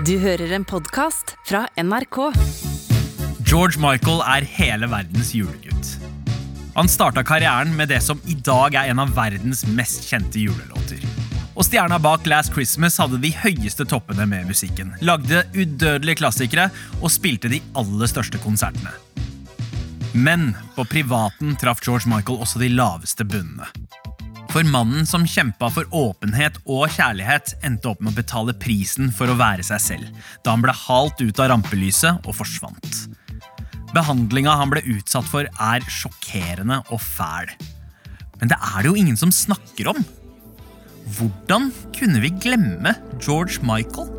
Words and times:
Du 0.00 0.14
hører 0.16 0.54
en 0.56 0.64
podkast 0.64 1.34
fra 1.44 1.66
NRK. 1.76 2.16
George 3.44 3.76
Michael 3.76 4.22
er 4.24 4.46
hele 4.48 4.88
verdens 4.88 5.34
julegutt. 5.36 5.90
Han 6.72 6.88
starta 6.88 7.20
karrieren 7.28 7.74
med 7.76 7.92
det 7.92 7.98
som 8.00 8.22
i 8.24 8.32
dag 8.40 8.72
er 8.72 8.88
en 8.88 9.02
av 9.04 9.12
verdens 9.12 9.66
mest 9.68 10.08
kjente 10.08 10.40
julelåter. 10.40 11.04
Og 11.52 11.68
stjerna 11.68 12.00
bak 12.00 12.24
Last 12.24 12.54
Christmas 12.56 12.96
hadde 13.02 13.20
de 13.20 13.34
høyeste 13.36 13.84
toppene 13.84 14.24
med 14.26 14.48
musikken. 14.48 14.94
Lagde 15.04 15.44
udødelige 15.52 16.22
klassikere 16.22 16.70
og 17.02 17.12
spilte 17.12 17.52
de 17.52 17.60
aller 17.76 18.08
største 18.08 18.40
konsertene. 18.40 18.96
Men 20.16 20.54
på 20.72 20.88
privaten 20.88 21.52
traff 21.60 21.84
George 21.84 22.08
Michael 22.08 22.40
også 22.40 22.64
de 22.64 22.72
laveste 22.72 23.28
bunnene. 23.28 23.68
For 24.52 24.66
mannen 24.68 25.06
som 25.08 25.22
kjempa 25.24 25.70
for 25.72 25.88
åpenhet 25.96 26.58
og 26.68 26.90
kjærlighet, 26.92 27.54
endte 27.64 27.88
opp 27.88 28.02
med 28.04 28.12
å 28.12 28.18
betale 28.18 28.52
prisen 28.60 29.08
for 29.08 29.32
å 29.32 29.36
være 29.38 29.64
seg 29.64 29.80
selv, 29.80 30.26
da 30.44 30.52
han 30.52 30.60
ble 30.60 30.74
halt 30.76 31.22
ut 31.24 31.40
av 31.40 31.48
rampelyset 31.54 32.28
og 32.28 32.36
forsvant. 32.36 32.98
Behandlinga 33.96 34.52
han 34.60 34.68
ble 34.72 34.84
utsatt 34.92 35.24
for, 35.28 35.48
er 35.48 35.88
sjokkerende 35.88 36.82
og 36.92 37.00
fæl. 37.00 37.48
Men 38.42 38.52
det 38.52 38.60
er 38.60 38.76
det 38.82 38.92
jo 38.92 39.00
ingen 39.00 39.16
som 39.16 39.32
snakker 39.32 39.88
om. 39.94 40.04
Hvordan 41.16 41.72
kunne 41.96 42.20
vi 42.20 42.34
glemme 42.44 42.92
George 43.24 43.64
Michael? 43.64 44.12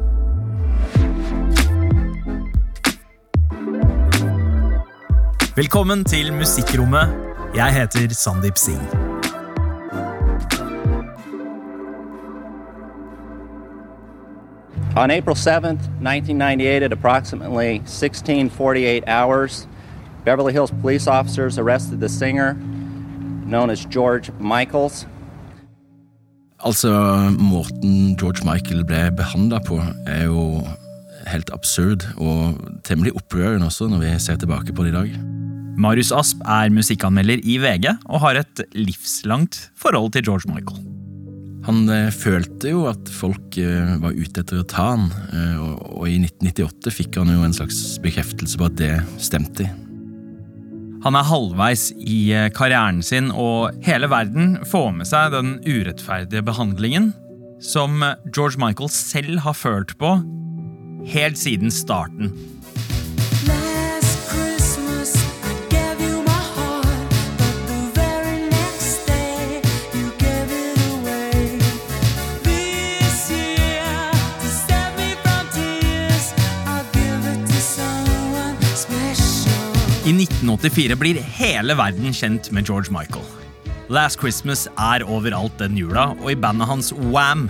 Velkommen 5.54 6.02
til 6.10 6.34
Musikkrommet. 6.34 7.14
Jeg 7.54 7.78
heter 7.84 8.18
Sandeep 8.18 8.58
Singh. 8.58 9.03
On 14.96 15.10
April 15.10 15.36
7th, 15.36 15.90
1998, 16.02 16.84
at 16.84 16.94
approximately 16.94 17.80
1648 17.80 19.04
hours, 19.08 19.68
Beverly 20.24 20.54
Hills 20.54 20.70
police 20.82 21.08
officers 21.08 21.58
arrested 21.58 22.00
the 22.00 22.10
singer 22.10 22.54
known 23.46 23.72
as 23.72 23.86
George 23.86 24.30
Michaels. 24.40 25.08
Altså, 26.64 26.92
måten 27.40 28.16
George 28.20 28.46
Michael 28.46 28.86
ble 28.86 29.10
behandla 29.18 29.60
på, 29.66 29.82
er 30.06 30.24
jo 30.30 30.62
helt 31.28 31.50
absurd 31.54 32.06
og 32.18 32.62
temmelig 32.86 33.16
opprørende 33.18 33.66
også, 33.66 33.90
når 33.90 34.06
vi 34.06 34.14
ser 34.20 34.38
tilbake 34.38 34.74
på 34.74 34.84
det 34.84 34.94
i 34.94 34.98
dag. 35.00 35.20
Marius 35.78 36.12
Asp 36.12 36.38
er 36.46 36.70
musikkanmelder 36.70 37.42
i 37.44 37.58
VG 37.58 37.90
og 38.06 38.20
har 38.20 38.44
et 38.46 38.66
livslangt 38.78 39.72
forhold 39.76 40.12
til 40.14 40.24
George 40.24 40.54
Michael. 40.54 40.93
Han 41.64 41.88
eh, 41.92 42.10
følte 42.12 42.74
jo 42.74 42.84
at 42.90 43.08
folk 43.14 43.56
eh, 43.62 43.96
var 44.02 44.16
ute 44.18 44.44
etter 44.44 44.60
å 44.60 44.68
ta 44.68 44.90
han, 44.94 45.08
eh, 45.32 45.62
og, 45.62 46.04
i 46.10 46.18
1998 46.20 46.92
fikk 46.92 47.22
han 47.22 47.32
jo 47.32 47.46
en 47.46 47.56
slags 47.56 47.80
bekreftelse 48.04 48.60
på 48.60 48.68
at 48.68 48.76
det 48.82 48.92
stemte. 49.24 49.70
Han 51.04 51.18
er 51.20 51.28
halvveis 51.28 51.90
i 52.00 52.32
karrieren 52.56 53.02
sin, 53.04 53.28
og 53.32 53.76
hele 53.84 54.08
verden 54.12 54.56
får 54.68 54.92
med 54.96 55.08
seg 55.08 55.34
den 55.36 55.58
urettferdige 55.66 56.44
behandlingen 56.48 57.12
som 57.64 58.00
George 58.30 58.60
Michael 58.60 58.92
selv 58.92 59.44
har 59.44 59.56
følt 59.56 59.96
på 60.00 60.14
helt 61.12 61.40
siden 61.40 61.72
starten. 61.76 62.32
I 80.14 80.16
1984 80.28 80.94
blir 81.02 81.18
hele 81.40 81.74
verden 81.74 82.14
kjent 82.14 82.52
med 82.54 82.68
George 82.70 82.92
Michael. 82.94 83.24
Last 83.90 84.20
Christmas 84.22 84.68
er 84.78 85.02
overalt 85.10 85.56
den 85.58 85.74
jula, 85.74 86.12
og 86.22 86.28
i 86.30 86.38
bandet 86.38 86.70
hans 86.70 86.92
Wham! 86.94 87.48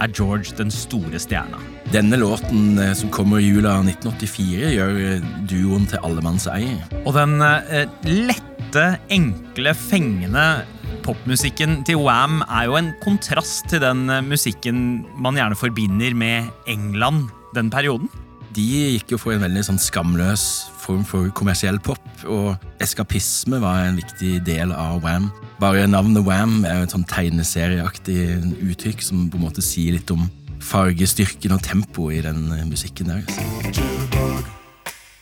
er 0.00 0.08
George 0.16 0.54
den 0.56 0.72
store 0.72 1.20
stjerna. 1.20 1.60
Denne 1.92 2.16
låten 2.16 2.78
eh, 2.80 2.94
som 2.96 3.12
kommer 3.12 3.42
i 3.42 3.50
jula 3.50 3.74
1984, 3.82 4.72
gjør 4.78 4.96
eh, 4.96 5.26
duoen 5.50 5.84
til 5.90 6.00
allemannseie. 6.08 6.78
Og 7.02 7.12
den 7.18 7.36
eh, 7.44 7.84
lette, 8.08 8.86
enkle, 9.12 9.74
fengende 9.76 10.46
popmusikken 11.04 11.82
til 11.84 12.00
Wham! 12.00 12.40
er 12.48 12.70
jo 12.70 12.78
en 12.80 12.94
kontrast 13.04 13.68
til 13.68 13.84
den 13.84 14.06
musikken 14.24 15.02
man 15.20 15.36
gjerne 15.36 15.58
forbinder 15.60 16.16
med 16.16 16.48
England 16.64 17.28
den 17.52 17.68
perioden. 17.68 18.08
De 18.56 18.64
gikk 18.64 19.12
jo 19.12 19.20
for 19.20 19.36
en 19.36 19.44
veldig 19.44 19.66
sånn 19.68 19.82
skamløs 19.84 20.46
form 20.86 21.04
for 21.06 21.28
kommersiell 21.36 21.78
pop, 21.82 22.02
og 22.30 22.54
eskapisme 22.82 23.60
var 23.62 23.84
en 23.84 23.98
viktig 23.98 24.40
del 24.46 24.72
av 24.74 25.02
Wham. 25.04 25.28
Bare 25.60 25.86
navnet 25.90 26.24
Wham 26.26 26.64
er 26.64 26.80
jo 26.80 26.86
et 26.86 26.94
sånn 26.94 27.06
tegneserieaktig 27.10 28.18
uttrykk 28.70 29.04
som 29.04 29.26
på 29.32 29.40
en 29.40 29.46
måte 29.48 29.64
sier 29.64 29.98
litt 29.98 30.12
om 30.14 30.28
fargestyrken 30.62 31.54
og 31.56 31.62
tempoet 31.66 32.20
i 32.20 32.24
den 32.26 32.48
eh, 32.54 32.66
musikken 32.68 33.12
der. 33.12 33.22
altså. 33.26 33.44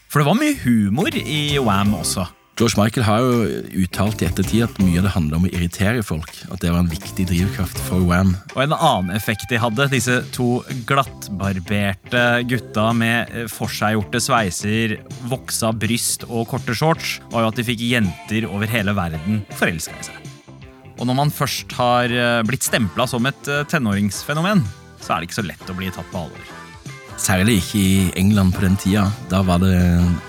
For 0.08 0.22
det 0.22 0.28
var 0.28 0.38
mye 0.38 0.56
humor 0.62 1.16
i 1.18 1.58
Wham! 1.58 1.96
også. 1.98 2.28
George 2.54 2.78
Michael 2.78 3.02
har 3.02 3.18
jo 3.18 3.62
uttalt 3.82 4.20
i 4.22 4.28
ettertid 4.28 4.62
at 4.68 4.76
mye 4.78 5.00
av 5.00 5.08
det 5.08 5.12
handler 5.16 5.40
om 5.40 5.46
å 5.48 5.50
irritere 5.50 6.04
folk. 6.06 6.30
At 6.54 6.62
det 6.62 6.70
var 6.70 6.84
en 6.84 6.90
viktig 6.92 7.26
drivkraft 7.26 7.80
for 7.88 8.04
Wham. 8.06 8.36
Og 8.54 8.60
en 8.62 8.76
annen 8.76 9.10
effekt 9.16 9.48
de 9.50 9.58
hadde, 9.58 9.88
disse 9.90 10.20
to 10.36 10.60
glattbarberte 10.86 12.22
gutta 12.46 12.86
med 12.94 13.50
forseggjorte 13.50 14.22
sveiser, 14.22 14.96
voksa 15.26 15.72
bryst 15.74 16.28
og 16.28 16.46
korte 16.52 16.78
shorts, 16.78 17.18
var 17.34 17.42
jo 17.42 17.50
at 17.50 17.58
de 17.58 17.66
fikk 17.66 17.82
jenter 17.90 18.46
over 18.46 18.70
hele 18.70 18.94
verden 18.94 19.42
forelska 19.58 19.98
i 19.98 20.06
seg. 20.12 20.30
Og 20.94 21.08
når 21.10 21.24
man 21.24 21.34
først 21.34 21.74
har 21.74 22.06
eh, 22.06 22.40
blitt 22.46 22.62
stempla 22.62 23.08
som 23.10 23.26
et 23.26 23.50
eh, 23.50 23.66
tenåringsfenomen, 23.66 24.62
så 25.02 25.16
er 25.16 25.18
det 25.18 25.32
ikke 25.32 25.42
så 25.42 25.50
lett 25.50 25.72
å 25.72 25.74
bli 25.74 25.90
tatt 25.90 26.06
på 26.14 26.22
alvor. 26.22 26.63
Særlig 27.16 27.60
ikke 27.60 27.78
i 27.78 28.10
England 28.16 28.52
på 28.52 28.60
den 28.64 28.76
tida. 28.76 29.06
Da 29.30 29.42
var 29.42 29.58
det 29.62 29.76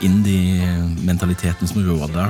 indie-mentaliteten 0.06 1.68
som 1.68 1.82
råda. 1.84 2.30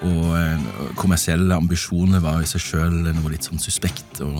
Og 0.00 0.30
eh, 0.32 0.60
kommersielle 0.96 1.54
ambisjoner 1.54 2.22
var 2.24 2.40
i 2.40 2.48
seg 2.48 2.62
sjøl 2.64 2.94
noe 3.12 3.32
litt 3.32 3.44
sånn 3.44 3.60
suspekt 3.60 4.22
og 4.24 4.38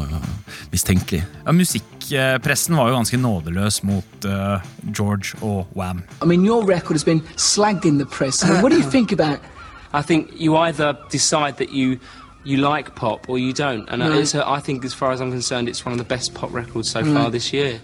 mistenkelig. 0.72 1.20
Ja, 1.44 1.52
Musikkpressen 1.52 2.78
var 2.78 2.88
jo 2.88 2.96
ganske 2.96 3.20
nådeløs 3.20 3.82
mot 3.84 4.24
uh, 4.24 4.64
George 4.88 5.36
og 5.42 5.68
Wham. 5.76 6.00
I 6.22 6.26
mean, 6.26 6.46
your 6.46 6.64
record 6.64 6.96
has 6.96 7.04
been 7.04 7.20
slagged 7.36 7.84
in 7.84 7.98
the 7.98 8.06
press. 8.06 8.42
I 8.42 8.48
mean, 8.54 8.62
what 8.62 8.72
do 8.72 8.78
you 8.78 8.88
think 8.90 9.12
about? 9.12 9.40
I 9.92 10.00
think 10.00 10.30
you 10.32 10.56
either 10.56 10.96
decide 11.10 11.58
that 11.58 11.74
you 11.74 11.98
you 12.42 12.56
like 12.56 12.94
pop 12.94 13.28
or 13.28 13.38
you 13.38 13.52
don't, 13.52 13.86
and 13.90 13.98
no. 13.98 14.22
I 14.46 14.60
think, 14.60 14.84
as 14.84 14.94
far 14.94 15.12
as 15.12 15.20
I'm 15.20 15.30
concerned, 15.30 15.68
it's 15.68 15.84
one 15.84 15.92
of 15.92 15.98
the 15.98 16.08
best 16.08 16.32
pop 16.32 16.54
records 16.54 16.88
so 16.88 17.04
far 17.04 17.30
this 17.30 17.52
year. 17.52 17.80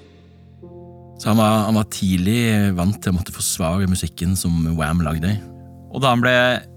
Så 1.18 1.30
han 1.30 1.40
var, 1.40 1.64
han 1.64 1.78
var 1.78 1.88
tidlig 1.92 2.40
vant 2.76 2.98
til 3.00 3.12
å 3.12 3.16
måtte 3.16 3.34
forsvare 3.34 3.88
musikken 3.88 4.36
som 4.36 4.52
Wham 4.76 5.00
lagde. 5.04 5.36
Og 5.96 6.02
da 6.04 6.12
han 6.12 6.20
ble 6.20 6.32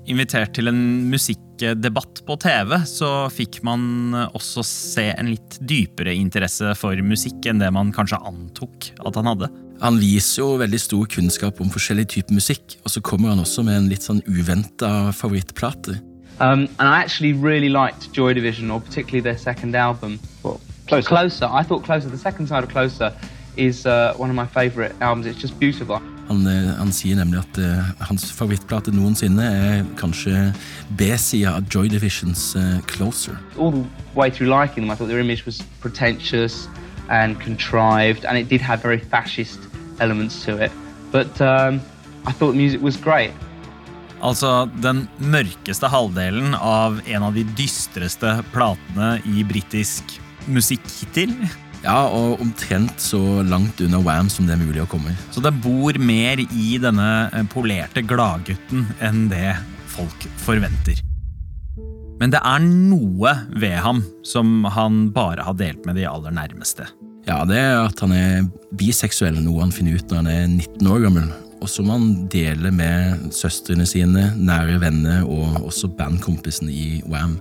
invitert 0.07 0.53
til 0.55 0.71
en 0.71 0.81
musikkdebatt 1.11 2.21
på 2.23 2.37
TV, 2.39 2.75
så 2.87 3.27
fikk 3.33 3.59
man 3.67 4.15
også 4.29 4.63
se 4.63 5.09
en 5.11 5.31
litt 5.33 5.57
dypere 5.59 6.13
interesse 6.15 6.71
for 6.79 6.95
musikk 7.03 7.49
enn 7.51 7.59
det 7.59 7.71
man 7.75 7.91
kanskje 7.95 8.21
antok 8.29 8.93
at 9.03 9.19
han 9.19 9.27
hadde. 9.27 9.49
Han 9.83 9.99
viser 9.99 10.43
jo 10.43 10.59
veldig 10.59 10.79
stor 10.79 11.09
kunnskap 11.11 11.59
om 11.63 11.71
forskjellige 11.71 12.13
typer 12.15 12.37
musikk, 12.39 12.77
og 12.83 12.93
så 12.95 13.03
kommer 13.03 13.33
han 13.33 13.43
også 13.43 13.63
med 13.67 13.75
en 13.75 13.89
litt 13.91 14.07
sånn 14.07 14.23
uventa 14.27 15.11
favorittplate. 15.15 15.97
Um, 16.39 16.69
and 16.79 16.87
I 16.87 17.03
actually 17.03 17.33
really 17.33 17.67
liked 17.67 18.13
Joy 18.15 18.33
Division, 18.33 18.71
or 18.71 18.79
particularly 18.79 19.19
their 19.19 19.37
second 19.37 19.75
album. 19.75 20.19
Well, 20.43 20.61
Closer. 20.87 21.45
I 21.51 21.63
thought 21.63 21.83
Closer. 21.83 22.09
The 22.09 22.17
second 22.17 22.47
side 22.47 22.63
of 22.63 22.69
Closer 22.69 23.13
is 23.59 23.85
uh, 23.85 24.13
one 24.17 24.29
of 24.29 24.35
my 24.35 24.45
favorite 24.45 24.95
albums. 25.01 25.25
It's 25.25 25.41
just 25.41 25.59
beautiful. 25.59 25.99
Han, 26.29 26.47
eh, 26.47 26.77
han 26.77 26.91
sier 26.93 27.17
nemlig 27.17 27.39
at 27.41 27.57
uh, 27.57 27.87
hans 28.05 28.27
favorittplate 28.37 28.93
noensinne 28.93 29.43
er 29.43 29.85
kanskje 29.97 30.51
B-sida 30.97 31.55
av 31.57 31.65
Joy 31.73 31.89
Divisions 31.89 32.53
uh, 32.55 32.77
Closer. 32.87 33.39
All 33.57 33.71
the 33.71 33.83
way 34.15 34.29
through 34.29 34.49
liking 34.49 34.85
them, 34.85 34.91
I 34.91 34.95
thought 34.95 35.09
their 35.09 35.19
image 35.19 35.45
was 35.45 35.63
pretentious 35.81 36.67
and 37.09 37.39
contrived, 37.41 38.25
and 38.25 38.37
it 38.37 38.47
did 38.49 38.61
have 38.61 38.81
very 38.81 38.99
fascist 38.99 39.59
elements 39.99 40.45
to 40.45 40.57
it. 40.57 40.71
But 41.11 41.41
um, 41.41 41.81
I 42.27 42.31
thought 42.31 42.51
the 42.53 42.61
music 42.61 42.81
was 42.81 42.95
great. 42.95 43.33
Altså 44.21 44.67
den 44.83 45.07
mørkeste 45.17 45.87
halvdelen 45.89 46.53
av 46.53 46.99
en 47.07 47.23
av 47.23 47.33
de 47.33 47.45
dystreste 47.57 48.35
platene 48.53 49.15
i 49.25 49.45
britisk 49.47 50.19
musikk 50.51 50.85
hittil. 50.99 51.33
Ja, 51.83 52.09
og 52.11 52.41
omtrent 52.43 52.99
så 52.99 53.39
langt 53.47 53.79
unna 53.81 54.01
Wham 54.03 54.27
som 54.31 54.47
det 54.47 54.57
er 54.57 54.63
mulig 54.63 54.81
å 54.83 54.89
komme. 54.89 55.13
Så 55.31 55.43
det 55.43 55.53
bor 55.63 55.95
mer 56.03 56.41
i 56.43 56.71
denne 56.81 57.11
eh, 57.31 57.45
polerte 57.51 58.03
gladgutten 58.03 58.87
enn 59.03 59.27
det 59.31 59.53
folk 59.93 60.27
forventer. 60.43 60.99
Men 62.19 62.33
det 62.33 62.41
er 62.43 62.63
noe 62.67 63.31
ved 63.55 63.77
ham 63.79 64.01
som 64.27 64.65
han 64.75 65.05
bare 65.15 65.45
har 65.47 65.55
delt 65.55 65.85
med 65.87 65.95
de 65.95 66.07
aller 66.09 66.35
nærmeste. 66.35 66.89
Ja, 67.29 67.43
det 67.47 67.59
er 67.61 67.77
at 67.85 67.99
han 68.03 68.11
er 68.15 68.47
biseksuell, 68.75 69.39
noe 69.43 69.63
han 69.63 69.71
finner 69.75 69.95
ut 69.95 70.11
når 70.11 70.23
han 70.23 70.31
er 70.33 70.47
19 70.49 70.91
år 70.91 71.05
gammel. 71.07 71.29
Og 71.59 71.71
som 71.71 71.91
han 71.91 72.11
deler 72.31 72.75
med 72.75 73.31
søstrene 73.35 73.87
sine, 73.87 74.29
nære 74.35 74.79
venner 74.83 75.23
og 75.27 75.61
også 75.67 75.91
bandkompisene 75.95 76.71
i 76.71 76.87
Wam. 77.11 77.37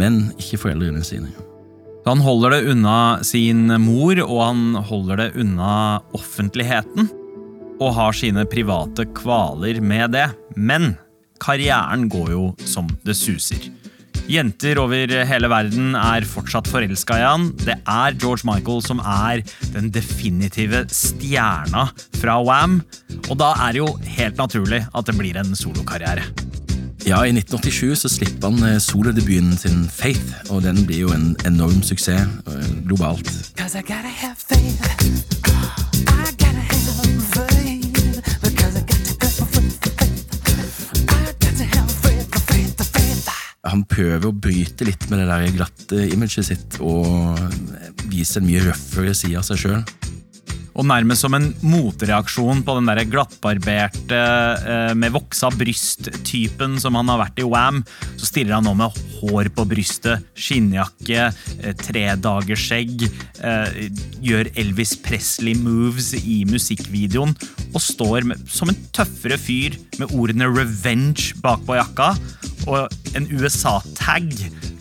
Men 0.00 0.26
ikke 0.36 0.60
foreldrene 0.64 1.04
sine. 1.04 1.32
Han 2.08 2.22
holder 2.24 2.54
det 2.54 2.70
unna 2.72 2.98
sin 3.20 3.66
mor, 3.84 4.16
og 4.24 4.38
han 4.40 4.78
holder 4.88 5.20
det 5.20 5.26
unna 5.42 5.72
offentligheten. 6.16 7.10
Og 7.78 7.92
har 7.98 8.16
sine 8.16 8.46
private 8.48 9.04
kvaler 9.12 9.82
med 9.84 10.16
det. 10.16 10.24
Men 10.56 10.94
karrieren 11.42 12.08
går 12.08 12.32
jo 12.32 12.46
som 12.64 12.88
det 13.04 13.18
suser. 13.18 13.68
Jenter 14.28 14.80
over 14.80 15.12
hele 15.28 15.48
verden 15.52 15.94
er 16.00 16.24
fortsatt 16.28 16.68
forelska 16.68 17.20
i 17.20 17.26
han. 17.28 17.46
Det 17.60 17.76
er 17.76 18.16
George 18.16 18.48
Michael 18.48 18.82
som 18.84 19.04
er 19.04 19.44
den 19.76 19.92
definitive 19.92 20.86
stjerna 20.88 21.90
fra 22.22 22.40
Wam. 22.40 22.80
Og 23.28 23.36
da 23.40 23.54
er 23.68 23.76
det 23.76 23.84
jo 23.84 23.92
helt 24.16 24.40
naturlig 24.40 24.86
at 24.88 25.08
det 25.08 25.16
blir 25.20 25.36
en 25.40 25.56
solokarriere. 25.56 26.24
Ja, 27.08 27.22
I 27.24 27.30
1987 27.32 27.96
så 27.96 28.08
slipper 28.12 28.50
han 28.50 28.64
eh, 28.68 28.78
solodebuten 28.84 29.54
sin 29.56 29.86
Faith, 29.88 30.50
og 30.52 30.60
den 30.66 30.82
blir 30.84 31.06
jo 31.06 31.12
en 31.14 31.30
enorm 31.48 31.80
suksess 31.82 32.20
eh, 32.20 32.66
globalt. 32.84 33.30
Cause 33.56 33.78
I 33.78 33.82
gotta 33.82 34.12
have 34.12 34.36
faith. 34.36 34.76
I 36.04 36.32
gotta 36.36 36.60
have 36.60 36.76
faith. 37.32 37.68
Han 43.68 43.86
prøver 43.88 44.28
å 44.28 44.32
bryte 44.32 44.84
litt 44.84 45.08
med 45.08 45.22
det 45.22 45.30
der 45.30 45.56
glatte 45.56 46.04
imaget 46.12 46.46
sitt 46.50 46.76
og 46.84 47.40
vise 48.12 48.40
en 48.40 48.46
mye 48.48 48.62
røffere 48.68 49.16
side 49.16 49.40
av 49.40 49.48
seg 49.48 49.64
sjøl. 49.64 49.82
Og 50.78 50.86
nærmest 50.86 51.24
som 51.24 51.34
en 51.34 51.48
motreaksjon 51.66 52.60
på 52.62 52.76
den 52.78 52.86
der 52.86 53.02
glattbarberte 53.10 54.18
eh, 54.18 54.92
med 54.94 55.10
voksa 55.14 55.50
bryst-typen 55.50 56.76
som 56.78 56.94
han 56.98 57.10
har 57.10 57.18
vært 57.24 57.42
i 57.42 57.46
Wam, 57.48 57.80
så 58.14 58.28
stiller 58.28 58.54
han 58.54 58.68
nå 58.68 58.76
med 58.78 59.00
hår 59.18 59.50
på 59.56 59.64
brystet, 59.66 60.22
skinnjakke, 60.38 61.32
eh, 61.58 61.74
tredagersskjegg, 61.82 63.08
eh, 63.42 63.82
gjør 64.22 64.52
Elvis 64.54 64.94
Presley-moves 65.02 66.12
i 66.22 66.44
musikkvideoen 66.46 67.34
og 67.72 67.82
står 67.82 68.30
som 68.46 68.70
en 68.70 68.82
tøffere 68.94 69.38
fyr 69.40 69.74
med 69.98 70.14
ordene 70.14 70.46
'revenge' 70.46 71.34
bakpå 71.42 71.80
jakka 71.80 72.14
og 72.70 73.16
en 73.18 73.26
USA-tag 73.34 74.30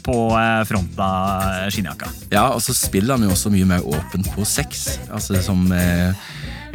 på 0.08 0.18
eh, 0.40 0.62
fronten 0.70 1.04
av 1.04 1.72
skinnjakka. 1.74 2.10
Ja, 2.32 2.48
og 2.56 2.62
så 2.64 2.76
spiller 2.76 3.18
han 3.18 3.28
jo 3.28 3.34
også 3.36 3.52
mye 3.54 3.68
mer 3.68 3.84
åpent 3.88 4.30
på 4.34 4.48
sex. 4.48 4.88
Altså 5.12 5.42
som 5.44 5.68
eh, 5.76 6.16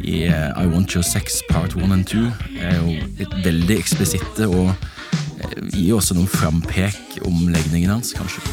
i 0.02 0.26
eh, 0.28 0.50
I 0.58 0.66
Want 0.68 0.94
Your 0.96 1.06
Sex 1.06 1.40
Part 1.50 1.76
1 1.78 1.94
and 1.94 2.06
2 2.08 2.26
er 2.60 2.78
jo 2.80 2.98
litt 3.20 3.36
veldig 3.44 3.78
eksplisitte 3.80 4.50
og 4.50 4.72
eh, 4.72 5.58
gir 5.72 5.96
også 5.98 6.18
noen 6.18 6.30
frampek 6.30 7.22
om 7.28 7.46
legningen 7.52 7.96
hans, 7.96 8.14
kanskje. 8.16 8.44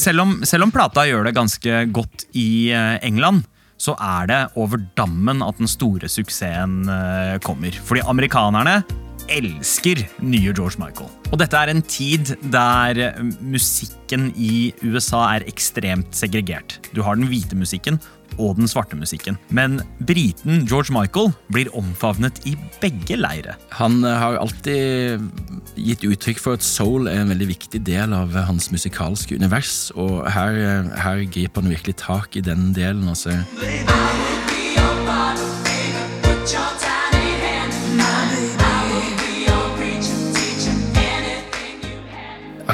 selv 0.00 0.22
om, 0.24 0.30
selv 0.48 0.64
om 0.66 0.72
plata 0.74 1.04
gjør 1.06 1.28
det 1.28 1.36
ganske 1.36 1.84
godt 1.94 2.24
i 2.38 2.72
eh, 2.74 2.96
England, 3.06 3.44
så 3.80 3.96
er 3.96 4.28
det 4.28 4.40
over 4.60 4.80
dammen 4.98 5.44
at 5.44 5.60
den 5.60 5.70
store 5.70 6.10
suksessen 6.12 6.82
eh, 6.90 7.38
kommer. 7.44 7.72
Fordi 7.86 8.04
amerikanerne 8.04 8.82
elsker 9.30 10.02
nye 10.26 10.52
George 10.52 10.80
Michael. 10.80 11.08
Og 11.30 11.38
dette 11.40 11.56
er 11.56 11.70
en 11.72 11.82
tid 11.86 12.34
der 12.52 13.00
eh, 13.06 13.20
musikken 13.40 14.30
i 14.36 14.72
USA 14.84 15.22
er 15.36 15.46
ekstremt 15.50 16.16
segregert. 16.16 16.80
Du 16.94 17.02
har 17.06 17.16
den 17.18 17.30
hvite 17.30 17.58
musikken 17.58 18.00
og 18.40 18.58
den 18.58 18.70
svarte 18.70 18.98
musikken. 18.98 19.38
Men 19.54 19.80
briten 20.08 20.64
George 20.68 20.94
Michael 20.94 21.32
blir 21.52 21.70
omfavnet 21.76 22.40
i 22.48 22.56
begge 22.82 23.18
leire. 23.20 23.56
Han 23.78 24.02
eh, 24.04 24.16
har 24.22 24.40
alltid 24.40 25.28
gitt 25.76 26.06
uttrykk 26.08 26.42
for 26.42 26.58
at 26.58 26.66
soul 26.66 27.10
er 27.10 27.22
en 27.22 27.32
veldig 27.34 27.50
viktig 27.52 27.84
del 27.86 28.16
av 28.16 28.34
hans 28.48 28.70
musikalske 28.74 29.38
univers, 29.38 29.90
og 29.96 30.24
her, 30.32 30.60
eh, 30.64 30.92
her 31.04 31.24
griper 31.30 31.64
han 31.64 31.74
virkelig 31.76 31.98
tak 32.02 32.40
i 32.40 32.44
den 32.44 32.72
delen. 32.76 33.08
Altså. 33.10 33.40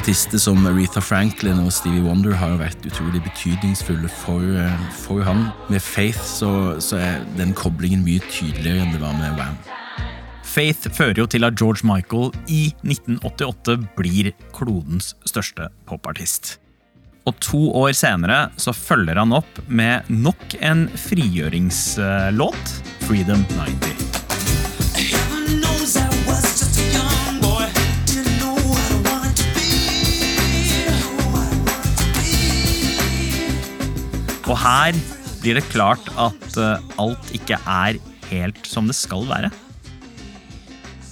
Artister 0.07 0.39
som 0.39 0.61
Aretha 0.71 1.01
Franklin 1.03 1.59
og 1.65 1.73
Stevie 1.75 2.05
Wonder 2.05 2.37
har 2.39 2.53
vært 2.61 2.85
utrolig 2.87 3.19
betydningsfulle 3.25 4.07
for, 4.21 4.39
eh, 4.39 4.85
for 4.95 5.25
han. 5.27 5.49
Med 5.67 5.83
Faith 5.83 6.23
så, 6.23 6.79
så 6.79 7.01
er 7.03 7.25
den 7.35 7.51
koblingen 7.51 8.05
mye 8.07 8.23
tydeligere 8.31 8.85
enn 8.85 8.95
det 8.95 9.03
var 9.03 9.19
med 9.19 9.35
Wham. 9.35 9.59
Faith 10.47 10.87
fører 10.95 11.25
jo 11.25 11.27
til 11.27 11.43
at 11.43 11.59
George 11.59 11.83
Michael 11.83 12.31
i 12.47 12.71
1988 12.87 13.81
blir 13.99 14.31
klodens 14.55 15.17
største 15.27 15.73
popartist. 15.91 16.61
Og 17.27 17.43
to 17.43 17.67
år 17.75 17.91
senere 17.99 18.53
så 18.63 18.71
følger 18.71 19.19
han 19.19 19.35
opp 19.35 19.59
med 19.67 20.07
nok 20.07 20.55
en 20.63 20.87
frigjøringslåt, 20.95 22.77
Freedom 23.09 23.43
90. 23.59 24.06
Og 34.47 34.59
her 34.63 34.95
blir 35.43 35.59
det 35.59 35.69
klart 35.73 36.07
at 36.19 36.59
eh, 36.59 36.83
alt 37.03 37.31
ikke 37.35 37.59
er 37.67 37.99
helt 38.31 38.67
som 38.67 38.87
det 38.87 38.97
skal 38.99 39.27
være. 39.29 39.51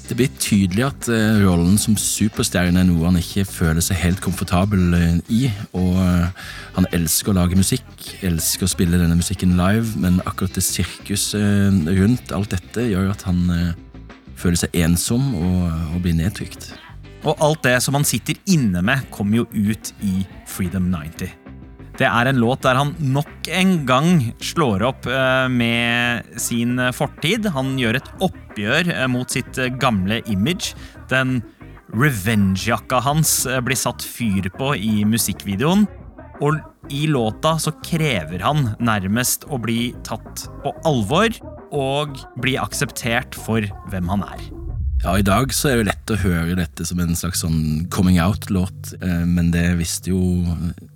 Det 0.04 0.18
blir 0.18 0.30
tydelig 0.38 0.84
at 0.86 1.08
eh, 1.10 1.40
rollen 1.42 1.78
som 1.80 1.96
superstjerne 1.98 2.82
er 2.82 2.86
noe 2.86 3.08
han 3.08 3.18
ikke 3.18 3.46
føler 3.48 3.82
seg 3.82 3.98
helt 4.04 4.22
komfortabel 4.22 4.94
eh, 4.98 5.18
i. 5.34 5.42
Og 5.74 5.98
han 6.76 6.88
elsker 6.94 7.32
å 7.32 7.38
lage 7.40 7.58
musikk, 7.58 7.90
elsker 8.26 8.68
å 8.68 8.70
spille 8.70 9.00
denne 9.02 9.18
musikken 9.18 9.56
live, 9.58 9.96
men 9.98 10.22
akkurat 10.28 10.54
det 10.54 10.66
sirkuset 10.66 11.90
rundt 11.98 12.34
alt 12.34 12.54
dette 12.54 12.86
gjør 12.90 13.10
at 13.16 13.26
han 13.26 13.46
føler 14.38 14.58
seg 14.60 14.74
ensom 14.78 15.32
og, 15.38 15.70
og 15.94 16.02
blir 16.04 16.18
nedtrykt. 16.18 16.72
Og 17.24 17.40
alt 17.42 17.64
det 17.66 17.78
som 17.82 17.96
han 17.96 18.06
sitter 18.06 18.38
inne 18.52 18.82
med, 18.84 19.08
kommer 19.14 19.42
jo 19.42 19.70
ut 19.72 19.94
i 20.04 20.20
Freedom 20.50 20.90
90. 20.92 21.43
Det 21.94 22.06
er 22.08 22.26
en 22.26 22.40
låt 22.42 22.64
der 22.66 22.74
han 22.74 22.90
nok 22.98 23.48
en 23.54 23.74
gang 23.86 24.08
slår 24.42 24.82
opp 24.88 25.06
eh, 25.06 25.46
med 25.46 26.26
sin 26.42 26.80
fortid. 26.96 27.46
Han 27.54 27.76
gjør 27.78 28.00
et 28.00 28.08
oppgjør 28.24 28.90
eh, 28.90 29.06
mot 29.10 29.30
sitt 29.30 29.60
eh, 29.62 29.70
gamle 29.70 30.18
image. 30.30 30.74
Den 31.12 31.38
revenge-jakka 31.94 32.98
hans 33.04 33.44
blir 33.62 33.78
satt 33.78 34.02
fyr 34.02 34.48
på 34.58 34.72
i 34.74 35.04
musikkvideoen. 35.06 35.86
Og 36.42 36.58
i 36.90 37.04
låta 37.06 37.54
så 37.62 37.70
krever 37.86 38.42
han 38.42 38.72
nærmest 38.82 39.46
å 39.46 39.60
bli 39.62 39.92
tatt 40.02 40.48
på 40.64 40.74
alvor 40.88 41.30
og 41.70 42.18
bli 42.42 42.58
akseptert 42.58 43.38
for 43.38 43.62
hvem 43.92 44.10
han 44.10 44.26
er. 44.26 44.63
Ja, 45.04 45.18
I 45.18 45.24
dag 45.26 45.50
så 45.52 45.68
er 45.68 45.82
det 45.82 45.90
lett 45.90 46.10
å 46.14 46.16
høre 46.16 46.54
dette 46.56 46.86
som 46.88 46.96
en 47.02 47.12
slags 47.12 47.42
sånn 47.44 47.84
coming 47.92 48.16
out-låt, 48.24 48.94
eh, 49.04 49.24
men 49.28 49.50
det 49.52 49.66
visste 49.76 50.14
jo 50.14 50.20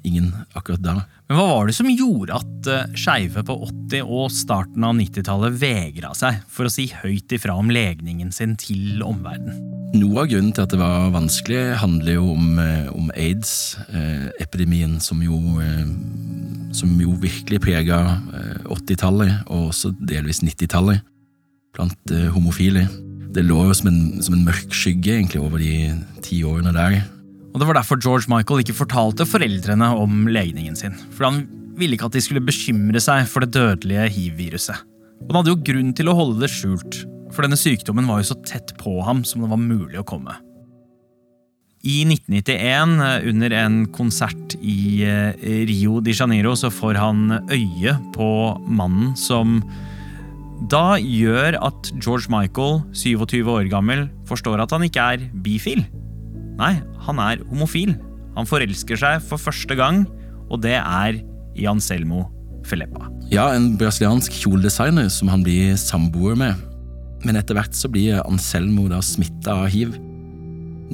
ingen 0.01 0.31
akkurat 0.57 0.81
da. 0.81 0.95
Men 1.29 1.37
hva 1.37 1.45
var 1.51 1.69
det 1.69 1.75
som 1.77 1.91
gjorde 1.93 2.39
at 2.39 2.69
uh, 2.73 2.95
skeive 2.97 3.43
på 3.45 3.57
80- 3.67 4.07
og 4.09 4.31
starten 4.33 4.87
av 4.89 4.95
90-tallet 4.97 5.59
vegra 5.61 6.15
seg 6.17 6.39
for 6.49 6.65
å 6.65 6.73
si 6.73 6.87
høyt 6.89 7.35
ifra 7.37 7.59
om 7.61 7.69
legningen 7.69 8.33
sin 8.33 8.55
til 8.57 9.03
omverdenen? 9.05 9.59
Noe 9.99 10.23
av 10.25 10.31
grunnen 10.33 10.55
til 10.57 10.65
at 10.65 10.73
det 10.73 10.81
var 10.81 11.13
vanskelig, 11.13 11.61
handler 11.83 12.17
jo 12.17 12.31
om, 12.33 12.47
eh, 12.65 12.89
om 12.95 13.13
aids-epidemien, 13.13 14.97
som, 15.05 15.21
jo, 15.21 15.37
eh, 15.61 15.85
som 16.73 16.97
jo 16.97 17.13
virkelig 17.21 17.61
prega 17.61 18.01
80-tallet, 18.73 19.45
og 19.53 19.69
også 19.69 19.93
delvis 20.01 20.41
90-tallet, 20.41 21.05
blant 21.77 22.17
eh, 22.17 22.29
homofile. 22.33 22.87
Det 23.35 23.45
lå 23.45 23.59
jo 23.69 23.77
som 23.77 23.91
en, 23.91 24.01
som 24.25 24.37
en 24.37 24.47
mørk 24.47 24.73
skygge 24.75 25.19
egentlig 25.19 25.41
over 25.43 25.61
de 25.61 25.93
ti 26.25 26.41
årene 26.47 26.73
der. 26.75 27.01
Og 27.53 27.61
Det 27.61 27.69
var 27.69 27.79
derfor 27.81 28.01
George 28.01 28.31
Michael 28.31 28.63
ikke 28.63 28.77
fortalte 28.77 29.27
foreldrene 29.29 29.89
om 29.99 30.27
legningen 30.31 30.77
sin. 30.79 30.97
For 31.17 31.29
han 31.29 31.43
ville 31.79 31.97
ikke 31.97 32.09
at 32.09 32.17
de 32.17 32.23
skulle 32.25 32.45
bekymre 32.45 33.01
seg 33.03 33.29
for 33.31 33.45
det 33.45 33.55
dødelige 33.57 34.09
hiv-viruset. 34.15 34.85
Og 35.25 35.31
han 35.31 35.41
hadde 35.41 35.55
jo 35.55 35.65
grunn 35.67 35.95
til 35.97 36.11
å 36.11 36.17
holde 36.17 36.43
det 36.45 36.53
skjult, 36.53 37.01
for 37.35 37.45
denne 37.45 37.59
sykdommen 37.59 38.09
var 38.09 38.23
jo 38.23 38.31
så 38.31 38.39
tett 38.47 38.75
på 38.81 38.99
ham 39.07 39.25
som 39.27 39.43
det 39.43 39.51
var 39.51 39.61
mulig 39.61 39.99
å 40.01 40.07
komme. 40.07 40.39
I 41.87 42.03
1991, 42.09 42.97
under 43.31 43.55
en 43.55 43.77
konsert 43.95 44.57
i 44.59 45.05
eh, 45.07 45.37
Rio 45.69 46.01
de 46.03 46.15
Janeiro, 46.15 46.57
så 46.59 46.73
får 46.75 46.99
han 46.99 47.37
øye 47.55 47.95
på 48.17 48.31
mannen 48.67 49.13
som 49.19 49.61
da 50.67 50.99
gjør 50.99 51.55
at 51.63 51.91
George 52.03 52.27
Michael, 52.33 52.81
27 52.93 53.47
år 53.47 53.69
gammel, 53.71 54.09
forstår 54.27 54.65
at 54.65 54.73
han 54.75 54.83
ikke 54.83 55.05
er 55.15 55.29
bifil. 55.45 55.85
Nei, 56.59 56.73
han 57.07 57.23
er 57.23 57.45
homofil. 57.47 57.95
Han 58.35 58.49
forelsker 58.49 58.99
seg 58.99 59.23
for 59.23 59.39
første 59.39 59.77
gang, 59.79 60.03
og 60.51 60.63
det 60.65 60.75
er 60.81 61.21
i 61.59 61.69
Anselmo 61.71 62.27
Filippa. 62.67 63.07
Ja, 63.31 63.53
en 63.55 63.77
brasiliansk 63.79 64.35
kjoledesigner 64.35 65.09
som 65.13 65.31
han 65.31 65.45
blir 65.47 65.79
samboer 65.79 66.37
med. 66.39 66.59
Men 67.27 67.39
etter 67.39 67.57
hvert 67.59 67.75
så 67.75 67.91
blir 67.91 68.21
Anselmo 68.25 68.89
da 68.91 69.01
smitta 69.05 69.55
av 69.63 69.71
hiv. 69.73 69.95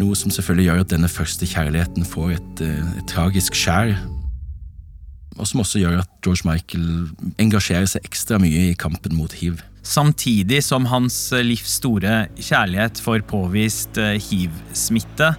Noe 0.00 0.16
som 0.18 0.32
selvfølgelig 0.34 0.68
gjør 0.68 0.84
at 0.84 0.92
denne 0.92 1.10
første 1.10 1.48
kjærligheten 1.48 2.06
får 2.08 2.36
et, 2.36 2.64
eh, 2.66 2.98
et 2.98 3.08
tragisk 3.08 3.56
skjær. 3.56 3.94
Og 5.38 5.48
som 5.50 5.62
også 5.64 5.82
gjør 5.82 6.02
at 6.04 6.10
George 6.24 6.46
Michael 6.46 7.08
engasjerer 7.42 7.88
seg 7.90 8.06
ekstra 8.06 8.38
mye 8.42 8.70
i 8.70 8.76
kampen 8.78 9.16
mot 9.18 9.32
hiv. 9.40 9.62
Samtidig 9.84 10.62
som 10.64 10.86
hans 10.88 11.16
livs 11.44 11.76
store 11.80 12.24
kjærlighet 12.40 13.00
får 13.04 13.26
påvist 13.28 13.98
eh, 14.00 14.16
hiv-smitte, 14.16 15.34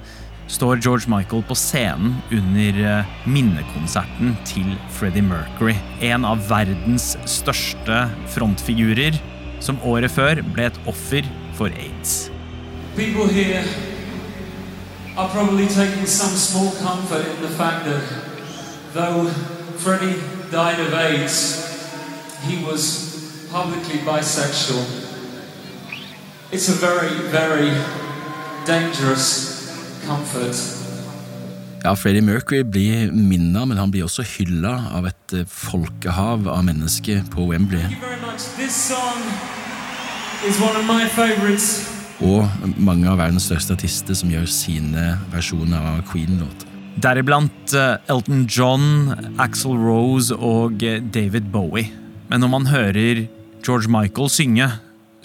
står 0.47 0.77
George 0.85 1.09
Michael 1.09 1.41
på 1.49 1.55
scenen 1.57 2.19
under 2.29 2.77
eh, 2.85 3.15
minnekonserten 3.25 4.35
til 4.45 4.75
Freddie 4.93 5.25
Mercury. 5.25 5.73
En 6.05 6.27
av 6.29 6.43
verdens 6.49 7.15
største 7.25 8.03
frontfigurer, 8.35 9.17
som 9.63 9.81
året 9.81 10.13
før 10.13 10.43
ble 10.53 10.69
et 10.69 10.79
offer 10.85 11.25
for 11.57 11.73
aids. 11.73 12.29
People 12.95 13.27
here 13.27 13.63
are 15.17 15.29
probably 15.29 15.65
taking 15.67 16.05
some 16.05 16.37
small 16.37 16.71
comfort 16.83 17.25
in 17.25 17.41
the 17.41 17.49
fact 17.57 17.85
that 17.85 18.03
though 18.93 19.54
Freddie 19.77 20.19
died 20.51 20.79
of 20.79 20.93
AIDS, 20.93 21.65
he 22.47 22.63
was 22.65 23.47
publicly 23.51 23.99
bisexual. 23.99 24.83
It's 26.51 26.69
a 26.69 26.73
very, 26.73 27.13
very 27.29 27.71
dangerous 28.65 29.67
comfort. 30.07 30.55
Ja, 31.83 31.95
Freddie 31.95 32.21
Mercury 32.21 32.63
blir 32.63 33.11
minna, 33.11 33.65
men 33.65 33.77
han 33.77 33.91
blir 33.91 34.03
også 34.07 34.23
hylla 34.25 34.71
av 34.97 35.05
et 35.05 35.33
eh, 35.37 35.45
folkehav 35.45 36.47
av 36.49 36.63
mennesker 36.65 37.21
på 37.29 37.45
Wembley. 37.51 37.85
Og 42.25 42.71
mange 42.77 43.09
av 43.09 43.19
verdens 43.21 43.45
største 43.51 43.77
artister 43.77 44.17
som 44.17 44.31
gjør 44.33 44.47
sine 44.49 45.11
versjoner 45.33 45.91
av 45.93 46.01
Queen-låter. 46.09 46.74
Deriblant 46.95 47.73
eh, 47.75 47.97
Elton 48.07 48.45
John, 48.47 49.35
Axel 49.41 49.75
Rose 49.75 50.35
og 50.35 50.83
eh, 50.83 51.01
David 51.03 51.51
Bowie. 51.51 51.91
Men 52.29 52.41
når 52.41 52.51
man 52.53 52.69
hører 52.71 53.25
George 53.65 53.91
Michael 53.91 54.29
synge, 54.31 54.69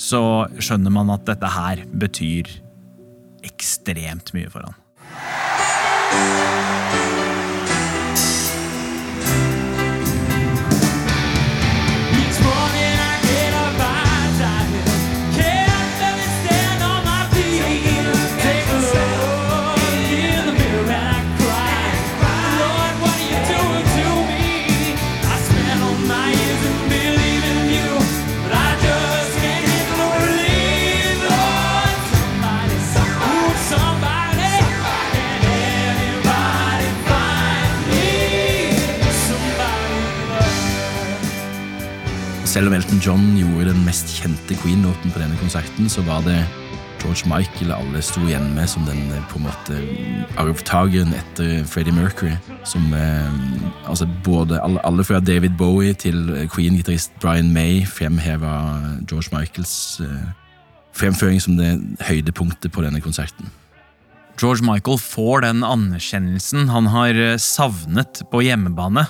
så 0.00 0.48
skjønner 0.58 0.92
man 0.92 1.12
at 1.14 1.26
dette 1.28 1.48
her 1.54 1.84
betyr 1.92 2.50
ekstremt 3.46 4.34
mye 4.36 4.50
for 4.52 4.66
han. 4.66 4.76
Selv 42.50 42.66
om 42.66 42.74
Elton 42.74 42.98
John 42.98 43.26
gjorde 43.38 43.68
den 43.68 43.84
mest 43.86 44.08
kjente 44.10 44.56
Queen-låten 44.58 45.12
på 45.14 45.20
denne 45.22 45.36
konserten, 45.38 45.86
så 45.86 46.02
var 46.02 46.24
det 46.26 46.40
George 46.98 47.28
Michael 47.30 47.70
alle 47.70 48.00
sto 48.02 48.24
igjen 48.26 48.48
med 48.56 48.66
som 48.66 48.82
den 48.88 48.98
eh, 49.14 49.20
på 49.30 49.38
en 49.38 49.44
måte 49.46 49.76
arvtakeren 50.34 51.14
etter 51.14 51.60
Freddie 51.70 51.94
Mercury. 51.94 52.32
Som 52.66 52.90
eh, 52.90 53.30
altså 53.86 54.08
både 54.26 54.58
alle, 54.64 54.82
alle 54.82 55.06
fra 55.06 55.20
David 55.22 55.54
Bowie 55.60 55.94
til 55.94 56.26
eh, 56.34 56.48
Queen-gitarist 56.50 57.14
Brian 57.22 57.52
May 57.54 57.84
fremheva 57.86 58.56
George 59.06 59.30
Michaels 59.30 60.00
eh, 60.02 60.34
fremføring 60.98 61.38
som 61.38 61.54
det 61.60 61.70
høydepunktet 62.02 62.74
på 62.74 62.82
denne 62.82 62.98
konserten. 62.98 63.46
George 64.42 64.66
Michael 64.66 64.98
får 64.98 65.46
den 65.46 65.62
anerkjennelsen 65.62 66.66
han 66.74 66.90
har 66.90 67.14
eh, 67.14 67.38
savnet 67.38 68.24
på 68.34 68.42
hjemmebane, 68.42 69.06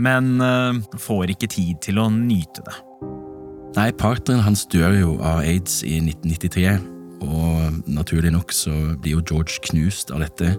men 0.00 0.40
eh, 0.44 0.80
får 1.00 1.34
ikke 1.34 1.50
tid 1.52 1.80
til 1.84 2.00
å 2.00 2.08
nyte 2.12 2.64
det. 2.66 2.76
Nei, 3.76 3.90
partneren 3.94 4.42
hans 4.42 4.64
dør 4.70 4.96
jo 4.96 5.12
av 5.22 5.44
aids 5.44 5.80
i 5.86 6.00
1993, 6.02 6.74
og 7.22 7.86
naturlig 7.86 8.32
nok 8.34 8.52
så 8.56 8.72
blir 8.96 9.18
jo 9.18 9.24
George 9.28 9.60
knust 9.68 10.10
av 10.10 10.24
dette 10.24 10.54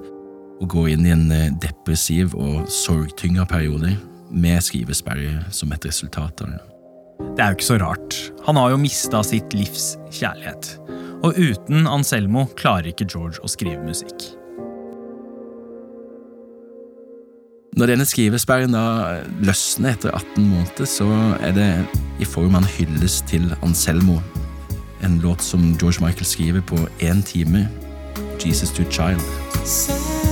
og 0.62 0.69
går 0.69 0.91
inn 0.93 1.07
i 1.07 1.13
en 1.15 1.27
eh, 1.33 1.50
depressiv 1.62 2.36
og 2.38 2.67
sorgtynga 2.71 3.48
periode 3.50 3.95
med 4.31 4.63
skrivesperre 4.63 5.48
som 5.51 5.74
et 5.75 5.88
resultat 5.89 6.45
av 6.45 6.53
det. 6.53 6.62
Det 7.36 7.43
er 7.43 7.51
jo 7.51 7.60
ikke 7.60 7.67
så 7.67 7.79
rart. 7.81 8.17
Han 8.48 8.57
har 8.57 8.71
jo 8.74 8.81
mista 8.81 9.21
sitt 9.25 9.53
livs 9.55 9.95
kjærlighet. 10.13 10.75
Og 11.21 11.38
uten 11.38 11.86
Anselmo 11.89 12.48
klarer 12.57 12.91
ikke 12.91 13.10
George 13.10 13.41
å 13.45 13.50
skrive 13.51 13.83
musikk. 13.86 14.31
Når 17.80 17.88
denne 17.88 18.04
skrivesperren 18.04 18.74
da 18.75 19.22
løsner 19.48 19.94
etter 19.96 20.12
18 20.12 20.44
måneder, 20.44 20.90
så 20.90 21.08
er 21.40 21.54
det 21.56 21.70
i 22.20 22.28
form 22.28 22.58
av 22.58 22.66
en 22.66 22.74
hyllest 22.74 23.30
til 23.32 23.48
Anselmo. 23.63 24.18
En 25.06 25.22
låt 25.24 25.42
som 25.42 25.72
George 25.80 26.04
Michael 26.04 26.28
skriver 26.28 26.62
på 26.68 26.84
én 27.00 27.24
time. 27.24 27.70
Jesus 28.44 28.75
to 28.75 28.84
Child. 28.92 30.30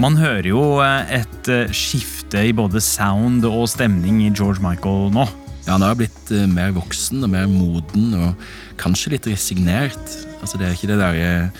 Man 0.00 0.16
hører 0.16 0.46
jo 0.48 0.60
eh, 0.80 1.10
et 1.18 1.48
eh, 1.52 1.72
skifte 1.76 2.40
i 2.48 2.54
både 2.56 2.80
sound 2.80 3.44
og 3.44 3.66
stemning 3.68 4.22
i 4.24 4.30
George 4.32 4.62
Michael 4.64 5.10
nå. 5.12 5.26
Ja, 5.66 5.74
Han 5.74 5.84
har 5.84 5.98
blitt 5.98 6.30
eh, 6.32 6.46
mer 6.48 6.72
voksen 6.72 7.20
og 7.26 7.28
mer 7.34 7.44
moden 7.50 8.14
og 8.16 8.46
kanskje 8.80 9.12
litt 9.12 9.28
resignert. 9.28 10.14
Altså 10.40 10.56
Det 10.56 10.70
er 10.70 10.72
ikke 10.72 10.88
det 10.88 10.96
der, 11.02 11.50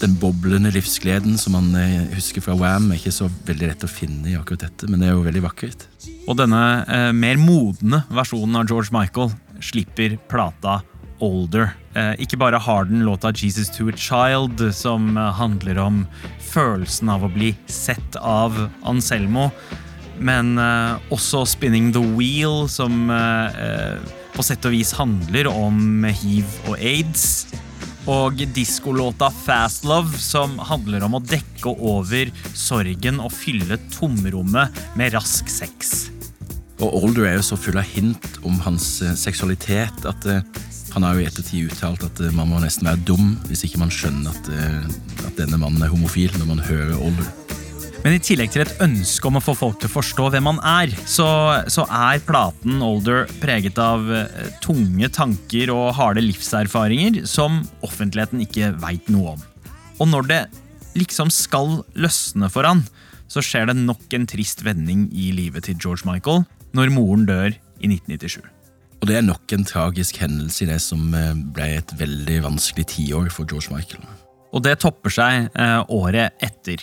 den 0.00 0.16
boblende 0.18 0.72
livsgleden 0.74 1.38
som 1.38 1.54
man 1.54 1.70
husker 2.16 2.42
fra 2.42 2.56
Wam. 2.58 2.90
er 2.90 2.98
ikke 2.98 3.14
så 3.14 3.30
veldig 3.46 3.70
lett 3.70 3.86
å 3.86 3.92
finne 3.92 4.32
i 4.32 4.34
akkurat 4.34 4.66
dette, 4.66 4.90
men 4.90 4.98
det 4.98 5.12
er 5.12 5.14
jo 5.14 5.22
veldig 5.28 5.44
vakkert. 5.46 5.86
Og 6.26 6.34
denne 6.40 6.62
eh, 6.82 7.12
mer 7.14 7.38
modne 7.38 8.02
versjonen 8.10 8.58
av 8.58 8.66
George 8.66 8.90
Michael 8.96 9.30
slipper 9.62 10.18
plata 10.26 10.80
Older. 11.24 11.72
Eh, 11.98 12.14
ikke 12.22 12.38
bare 12.38 12.60
har 12.62 12.86
den 12.86 13.02
låta 13.06 13.32
Jesus 13.34 13.70
to 13.74 13.88
a 13.88 13.92
Child, 13.96 14.62
som 14.74 15.16
eh, 15.16 15.32
handler 15.34 15.78
om 15.82 16.02
følelsen 16.52 17.10
av 17.10 17.24
å 17.26 17.32
bli 17.32 17.52
sett 17.66 18.18
av 18.20 18.54
Anselmo, 18.86 19.50
men 20.18 20.58
eh, 20.58 21.12
også 21.14 21.44
Spinning 21.46 21.90
the 21.94 22.02
Wheel, 22.14 22.68
som 22.70 23.10
på 24.34 24.44
sett 24.46 24.66
og 24.68 24.74
vis 24.76 24.92
handler 24.94 25.48
om 25.50 26.06
hiv 26.06 26.46
og 26.68 26.76
aids. 26.78 27.48
Og 28.08 28.38
diskolåta 28.54 29.28
Fast 29.44 29.84
Love, 29.84 30.16
som 30.22 30.54
handler 30.70 31.04
om 31.04 31.18
å 31.18 31.24
dekke 31.24 31.74
over 31.74 32.30
sorgen 32.56 33.18
og 33.20 33.34
fylle 33.34 33.76
tomrommet 33.92 34.78
med 34.96 35.12
rask 35.16 35.50
sex. 35.52 36.08
Og 36.78 37.02
Older 37.02 37.26
er 37.26 37.36
jo 37.36 37.44
så 37.50 37.58
full 37.58 37.76
av 37.80 37.90
hint 37.90 38.38
om 38.46 38.56
hans 38.64 38.86
seksualitet 39.18 40.06
at 40.08 40.24
han 40.98 41.06
har 41.06 41.14
jo 41.14 41.22
i 41.22 41.28
ettertid 41.28 41.68
uttalt 41.70 42.02
at 42.02 42.20
eh, 42.24 42.34
man 42.34 42.48
må 42.50 42.58
nesten 42.58 42.88
være 42.88 43.04
dum 43.06 43.36
hvis 43.46 43.62
ikke 43.68 43.78
man 43.78 43.92
skjønner 43.94 44.34
at, 44.34 44.48
eh, 44.50 45.28
at 45.28 45.36
denne 45.38 45.60
mannen 45.60 45.84
er 45.84 45.92
homofil 45.92 46.34
når 46.40 46.48
man 46.48 46.62
hører 46.66 46.96
Older. 46.98 47.28
Men 48.02 48.14
i 48.14 48.20
tillegg 48.22 48.50
til 48.54 48.62
et 48.64 48.82
ønske 48.82 49.26
om 49.26 49.38
å 49.38 49.42
få 49.42 49.54
folk 49.58 49.78
til 49.78 49.90
å 49.90 49.94
forstå 49.96 50.28
hvem 50.34 50.48
han 50.50 50.58
er, 50.66 50.94
så, 51.06 51.28
så 51.70 51.84
er 51.86 52.22
platen 52.26 52.82
Older 52.82 53.30
preget 53.42 53.78
av 53.82 54.10
eh, 54.10 54.50
tunge 54.64 55.10
tanker 55.14 55.70
og 55.74 55.94
harde 55.98 56.24
livserfaringer 56.26 57.22
som 57.30 57.62
offentligheten 57.86 58.42
ikke 58.42 58.72
veit 58.82 59.06
noe 59.12 59.36
om. 59.36 59.46
Og 60.02 60.10
når 60.10 60.30
det 60.30 60.42
liksom 60.98 61.30
skal 61.30 61.82
løsne 61.94 62.50
for 62.50 62.66
han, 62.66 62.82
så 63.30 63.44
skjer 63.44 63.70
det 63.70 63.78
nok 63.78 64.18
en 64.18 64.26
trist 64.26 64.66
vending 64.66 65.06
i 65.14 65.30
livet 65.36 65.68
til 65.68 65.78
George 65.78 66.08
Michael 66.08 66.46
når 66.74 66.94
moren 66.94 67.28
dør 67.28 67.52
i 67.54 67.90
1997. 67.90 68.57
Og 68.98 69.06
det 69.06 69.18
er 69.18 69.26
nok 69.26 69.52
en 69.54 69.66
tragisk 69.66 70.18
hendelse 70.22 70.64
i 70.64 70.70
det 70.70 70.80
som 70.82 71.12
eh, 71.14 71.34
ble 71.54 71.70
et 71.78 71.92
veldig 72.00 72.40
vanskelig 72.48 72.88
tiår 72.94 73.30
for 73.34 73.46
George 73.48 73.70
Michael. 73.74 74.02
Og 74.56 74.64
det 74.64 74.78
topper 74.82 75.12
seg 75.12 75.50
eh, 75.54 75.80
året 75.94 76.34
etter. 76.44 76.82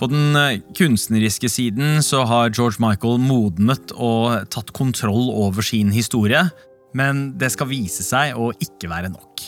På 0.00 0.08
den 0.10 0.36
eh, 0.36 0.60
kunstneriske 0.76 1.48
siden 1.48 2.02
så 2.04 2.24
har 2.28 2.52
George 2.52 2.82
Michael 2.84 3.20
modnet 3.22 3.94
og 3.96 4.50
tatt 4.52 4.74
kontroll 4.76 5.30
over 5.32 5.64
sin 5.64 5.92
historie, 5.94 6.42
men 6.94 7.30
det 7.40 7.54
skal 7.54 7.70
vise 7.72 8.04
seg 8.06 8.36
å 8.36 8.52
ikke 8.62 8.90
være 8.92 9.12
nok. 9.14 9.46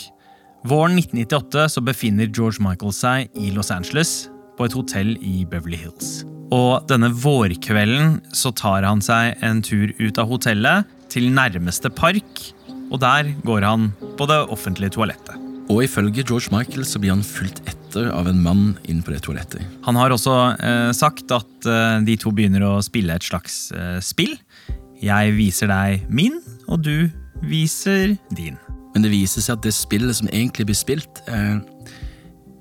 Våren 0.66 0.96
1998 0.98 1.68
så 1.76 1.82
befinner 1.84 2.32
George 2.32 2.64
Michael 2.64 2.94
seg 2.96 3.36
i 3.38 3.52
Los 3.54 3.70
Angeles, 3.74 4.26
på 4.56 4.64
et 4.64 4.74
hotell 4.74 5.12
i 5.20 5.44
Beverly 5.44 5.76
Hills. 5.82 6.22
Og 6.54 6.86
denne 6.88 7.10
vårkvelden 7.12 8.20
så 8.34 8.52
tar 8.56 8.86
han 8.86 9.02
seg 9.04 9.36
en 9.44 9.60
tur 9.66 9.92
ut 9.98 10.18
av 10.22 10.30
hotellet 10.30 10.95
til 11.16 11.32
nærmeste 11.32 11.88
park, 11.88 12.44
og 12.92 13.00
der 13.00 13.32
går 13.46 13.64
han 13.64 13.90
på 14.18 14.26
det 14.28 14.36
offentlige 14.52 14.92
toalettet. 14.98 15.40
Og 15.72 15.82
ifølge 15.82 16.22
George 16.22 16.52
Michael 16.52 16.84
så 16.86 17.00
blir 17.00 17.14
han 17.14 17.24
fulgt 17.24 17.62
etter 17.66 18.10
av 18.12 18.28
en 18.28 18.42
mann 18.42 18.66
inn 18.86 19.00
på 19.02 19.14
det 19.14 19.22
toalettet. 19.24 19.64
Han 19.86 19.96
har 19.98 20.12
også 20.14 20.34
eh, 20.60 20.90
sagt 20.94 21.32
at 21.34 21.66
eh, 21.66 21.96
de 22.06 22.18
to 22.20 22.30
begynner 22.36 22.62
å 22.62 22.74
spille 22.84 23.16
et 23.16 23.24
slags 23.24 23.72
eh, 23.72 23.96
spill. 24.04 24.36
Jeg 25.02 25.32
viser 25.38 25.72
deg 25.72 26.04
min, 26.12 26.36
og 26.68 26.84
du 26.84 27.08
viser 27.48 28.14
din. 28.36 28.60
Men 28.94 29.04
det 29.04 29.10
viser 29.10 29.42
seg 29.42 29.56
at 29.56 29.64
det 29.64 29.74
spillet 29.74 30.20
som 30.20 30.28
egentlig 30.30 30.68
blir 30.68 30.78
spilt, 30.78 31.22
er 31.26 31.62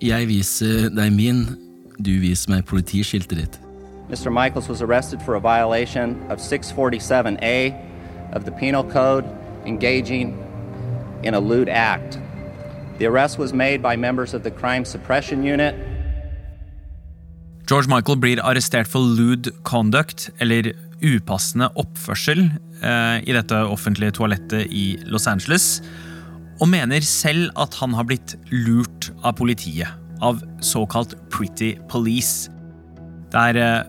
Jeg 0.04 0.28
viser 0.28 0.90
deg 0.92 1.14
min, 1.16 1.46
du 2.00 2.20
viser 2.20 2.52
meg 2.52 2.66
politiskiltet 2.68 3.38
ditt. 3.38 3.60
Mr. 4.10 4.30
Michaels 4.30 4.68
was 4.70 4.82
arrested 4.82 5.22
for 5.22 5.36
a 5.36 5.40
violation 5.40 6.16
of 6.30 6.40
647A 6.40 7.95
of 8.34 8.46
the 8.46 8.51
Penal 8.51 8.84
Code, 8.84 9.25
engaging 9.65 10.38
in 11.24 11.34
a 11.34 11.39
lewd 11.39 11.70
act. 11.70 12.20
The 12.98 13.08
arrest 13.08 13.38
was 13.38 13.53
made 13.53 13.82
by 13.82 13.96
members 13.96 14.34
of 14.34 14.44
the 14.44 14.51
Crime 14.51 14.86
Suppression 14.86 15.44
Unit. 15.44 15.75
George 17.67 17.88
Michael 17.88 18.15
blir 18.15 18.39
arrestert 18.44 18.88
for 18.88 19.00
lewd 19.00 19.51
conduct, 19.63 20.29
eller 20.39 20.72
upassende 21.01 21.72
oppførsel, 21.75 22.51
eh, 22.82 23.17
i 23.25 23.34
dette 23.34 23.58
offentlige 23.65 24.12
toalettet 24.12 24.70
i 24.70 24.98
Los 25.05 25.27
Angeles, 25.27 25.82
og 26.62 26.70
mener 26.70 27.01
selv 27.01 27.50
at 27.60 27.74
han 27.82 27.94
har 27.94 28.05
blitt 28.08 28.38
lurt 28.51 29.10
av 29.24 29.36
politiet, 29.36 29.89
av 30.22 30.39
såkalt 30.62 31.17
Pretty 31.34 31.75
Police. 31.89 32.51
Det 33.34 33.58
eh, 33.60 33.82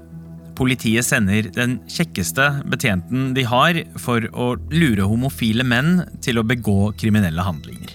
politiet 0.57 1.07
sender 1.07 1.51
den 1.55 1.79
kjekkeste 1.91 2.49
betjenten 2.71 3.31
de 3.37 3.45
har 3.49 3.79
for 4.01 4.25
å 4.33 4.55
lure 4.73 5.07
homofile 5.09 5.67
menn 5.67 6.03
til 6.25 6.41
å 6.41 6.47
begå 6.47 6.93
kriminelle 6.99 7.45
handlinger. 7.45 7.93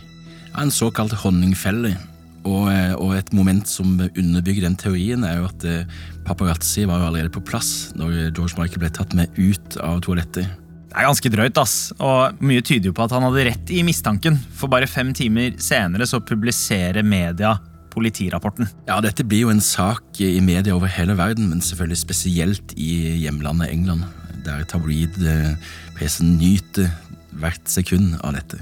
En 0.60 0.72
såkalt 0.74 1.15
honningfelle. 1.24 1.96
Og, 2.41 2.72
eh, 2.72 2.94
og 2.98 3.13
et 3.13 3.30
moment 3.38 3.68
som 3.70 4.00
underbygger 4.01 4.65
den 4.65 4.77
teorien, 4.80 5.24
er 5.24 5.38
jo 5.38 5.50
at 5.51 5.65
eh, 5.70 6.00
paparazzi 6.25 6.88
var 6.89 7.03
allerede 7.06 7.34
på 7.34 7.44
plass 7.46 7.91
når 7.94 8.32
George 8.32 8.58
Michael 8.58 8.82
ble 8.82 8.89
tatt 8.89 9.13
med 9.18 9.30
ut 9.38 9.77
av 9.77 10.01
toalettet. 10.01 10.50
Det 10.91 11.00
er 11.00 11.08
ganske 11.08 11.32
drøyt, 11.32 11.60
ass. 11.62 11.75
Og 12.03 12.41
mye 12.44 12.63
tyder 12.65 12.89
jo 12.89 12.96
på 12.98 13.06
at 13.06 13.13
han 13.15 13.24
hadde 13.24 13.46
rett 13.48 13.70
i 13.72 13.84
mistanken. 13.88 14.36
For 14.58 14.72
bare 14.72 14.89
fem 14.91 15.13
timer 15.15 15.53
senere 15.62 16.08
så 16.10 16.20
publiserer 16.20 17.06
media 17.06 17.53
politirapporten. 17.91 18.69
Ja, 18.88 19.00
dette 19.03 19.25
blir 19.27 19.45
jo 19.45 19.53
en 19.53 19.63
sak 19.63 20.19
i 20.24 20.39
media 20.43 20.75
over 20.75 20.91
hele 20.91 21.17
verden, 21.19 21.50
men 21.51 21.63
selvfølgelig 21.63 22.01
spesielt 22.01 22.75
i 22.79 23.21
hjemlandet 23.24 23.71
England, 23.74 24.07
der 24.45 24.65
tabloid-pressen 24.69 26.38
nyter 26.39 26.91
hvert 27.39 27.67
sekund 27.71 28.17
av 28.25 28.36
dette. 28.39 28.60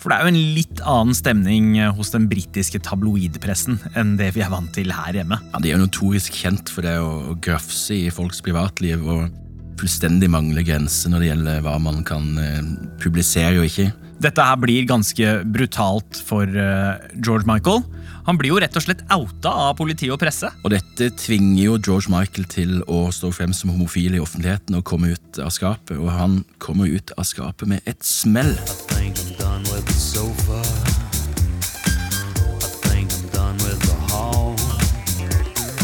For 0.00 0.12
det 0.12 0.20
er 0.20 0.26
jo 0.26 0.32
en 0.34 0.54
litt 0.54 0.80
annen 0.86 1.16
stemning 1.16 1.72
hos 1.96 2.12
den 2.14 2.28
britiske 2.30 2.78
tabloidpressen 2.86 3.80
enn 3.98 4.14
det 4.20 4.28
vi 4.36 4.44
er 4.44 4.52
vant 4.52 4.70
til 4.76 4.92
her 4.94 5.16
hjemme. 5.16 5.40
Ja, 5.50 5.58
De 5.58 5.72
er 5.72 5.74
jo 5.74 5.86
notorisk 5.86 6.36
kjent 6.36 6.70
for 6.70 6.86
det 6.86 6.94
å 7.02 7.34
grafse 7.42 7.96
i 7.96 8.12
folks 8.14 8.38
privatliv 8.44 9.02
og 9.02 9.32
fullstendig 9.80 10.28
mangle 10.32 10.62
grenser 10.64 11.12
når 11.12 11.24
det 11.24 11.30
gjelder 11.32 11.64
hva 11.66 11.74
man 11.82 12.04
kan 12.06 12.28
eh, 12.40 12.60
publisere 13.02 13.58
og 13.58 13.66
ikke. 13.68 13.90
Dette 14.22 14.46
her 14.46 14.56
blir 14.60 14.86
ganske 14.88 15.32
brutalt 15.52 16.22
for 16.28 16.46
eh, 16.48 17.10
George 17.18 17.48
Michael. 17.48 17.82
Han 18.26 18.34
blir 18.40 18.50
jo 18.50 18.58
rett 18.58 18.74
og 18.74 18.82
slett 18.82 19.04
outa 19.14 19.52
av 19.68 19.76
politi 19.78 20.08
og 20.10 20.18
presse. 20.18 20.48
Og 20.66 20.72
dette 20.74 21.12
tvinger 21.14 21.60
jo 21.62 21.76
George 21.78 22.10
Michael 22.10 22.48
til 22.50 22.80
å 22.90 23.04
stå 23.14 23.30
frem 23.30 23.52
som 23.54 23.70
homofil 23.70 24.16
i 24.18 24.22
offentligheten 24.22 24.74
og 24.74 24.82
komme 24.88 25.12
ut 25.14 25.38
av 25.38 25.52
skapet, 25.54 25.94
og 25.94 26.10
han 26.10 26.40
kommer 26.58 26.90
ut 26.90 27.14
av 27.14 27.28
skapet 27.28 27.70
med 27.70 27.86
et 27.86 28.02
smell. 28.02 28.50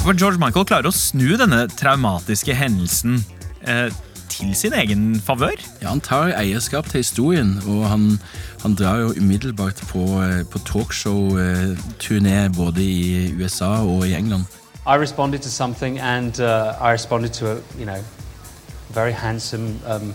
For 0.03 0.19
George 0.19 0.43
Michael 0.43 0.67
klarer 0.67 0.91
å 0.91 0.97
snu 0.97 1.37
denne 1.39 1.69
traumatiske 1.79 2.57
hendelsen 2.59 3.21
eh, 3.63 3.95
til 4.43 4.55
sin 4.55 4.73
egen 4.73 5.21
favør. 5.27 5.51
Ja, 5.83 5.89
Han 5.89 6.01
tar 6.01 6.33
eierskap 6.39 6.89
til 6.91 6.99
historien, 6.99 7.63
og 7.67 7.89
han, 7.89 8.21
han 8.63 8.75
drar 8.75 8.97
jo 8.97 9.15
umiddelbart 9.21 9.83
på, 9.89 9.99
eh, 10.23 10.45
på 10.51 10.59
talkshow-turné 10.59 12.49
både 12.57 12.85
i 12.85 13.35
USA 13.43 13.65
og 13.65 14.09
i 14.09 14.15
England. 14.15 14.45
I 14.87 14.97
responded 14.99 15.39
to 15.39 15.49
something, 15.49 16.01
and 16.01 16.41
uh, 16.41 16.89
I 16.89 16.93
responded 16.93 17.31
to 17.33 17.47
a 17.47 17.57
you 17.79 17.85
know 17.85 17.99
very 18.91 19.13
handsome, 19.13 19.79
um, 19.87 20.15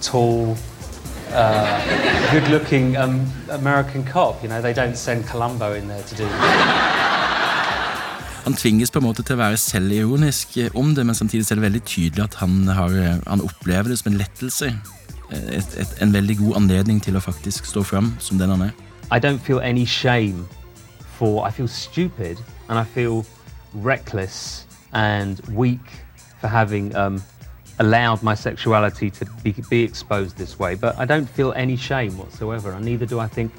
tall, 0.00 0.56
uh, 1.34 1.80
good-looking 2.32 2.96
um, 2.96 3.26
American 3.50 4.04
cop. 4.04 4.42
You 4.42 4.48
know 4.48 4.62
they 4.62 4.72
don't 4.72 4.96
send 4.96 5.24
Columbo 5.26 5.72
in 5.72 5.88
there 5.88 6.02
to 6.02 6.14
do. 6.14 6.97
Han 8.48 8.56
tvinges 8.56 8.88
på 8.88 9.02
en 9.02 9.04
måte 9.04 9.20
til 9.20 9.36
å 9.36 9.42
være 9.42 9.56
selvironisk 9.60 10.54
eh, 10.56 10.76
om 10.80 10.94
det, 10.96 11.02
men 11.04 11.16
samtidig 11.16 11.50
er 11.50 11.58
det 11.58 11.64
veldig 11.66 11.80
tydelig 11.84 12.22
at 12.24 12.38
han, 12.40 12.54
har, 12.72 12.94
eh, 12.96 13.18
han 13.26 13.42
opplever 13.44 13.90
det 13.92 13.98
som 14.00 14.08
en 14.08 14.16
lettelse. 14.16 14.70
Eh, 15.28 15.50
Et, 15.58 15.74
et, 15.76 15.90
en 16.00 16.14
veldig 16.14 16.36
god 16.38 16.56
anledning 16.56 17.02
til 17.04 17.18
å 17.18 17.20
faktisk 17.20 17.68
stå 17.68 17.82
fram 17.84 18.14
som 18.18 18.38
den 18.40 18.48
han 18.48 18.62
er. 18.70 18.72
I 19.12 19.20
don't 19.20 19.44
feel 19.44 19.60
any 19.60 19.84
shame 19.84 20.46
for. 21.18 21.44
I 21.46 21.50
feel 21.50 21.68
stupid, 21.68 22.40
and 22.70 22.78
I 22.78 22.84
feel 22.84 23.26
reckless 23.74 24.64
and 24.94 25.44
weak 25.52 25.84
for 26.40 26.48
having 26.48 26.96
um, 26.96 27.20
allowed 27.80 28.22
my 28.22 28.34
sexuality 28.34 29.10
to 29.10 29.26
be, 29.44 29.52
be 29.68 29.82
exposed 29.82 30.38
this 30.38 30.58
way. 30.58 30.74
But 30.74 30.96
I 30.96 31.04
don't 31.04 31.28
feel 31.28 31.52
any 31.52 31.76
shame 31.76 32.16
whatsoever, 32.16 32.72
and 32.72 32.82
neither 32.82 33.04
do 33.04 33.20
I 33.20 33.28
think 33.28 33.52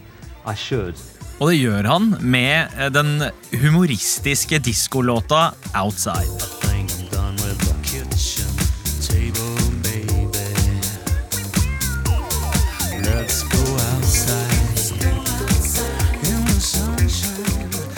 I 0.47 0.56
should. 0.56 0.95
Og 1.39 1.47
det 1.47 1.60
gjør 1.62 1.88
han 1.88 2.10
med 2.19 2.73
eh, 2.75 2.89
den 2.91 3.23
humoristiske 3.62 4.60
diskolåta 4.60 5.54
Outside. 5.80 6.60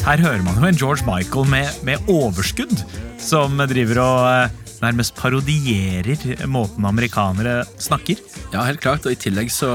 Her 0.02 0.18
hører 0.18 0.42
man 0.42 0.58
jo 0.58 0.66
en 0.66 0.78
George 0.78 1.06
Michael 1.06 1.50
med, 1.50 1.68
med 1.86 2.10
overskudd, 2.10 2.74
som 3.22 3.58
driver 3.70 4.02
og 4.02 4.24
eh, 4.30 4.61
nærmest 4.82 5.16
parodierer 5.18 6.46
måten 6.50 6.86
amerikanere 6.86 7.62
snakker. 7.82 8.20
Ja, 8.54 8.66
helt 8.68 8.82
klart, 8.84 9.06
og 9.06 9.14
i 9.14 9.20
tillegg 9.20 9.52
så, 9.54 9.72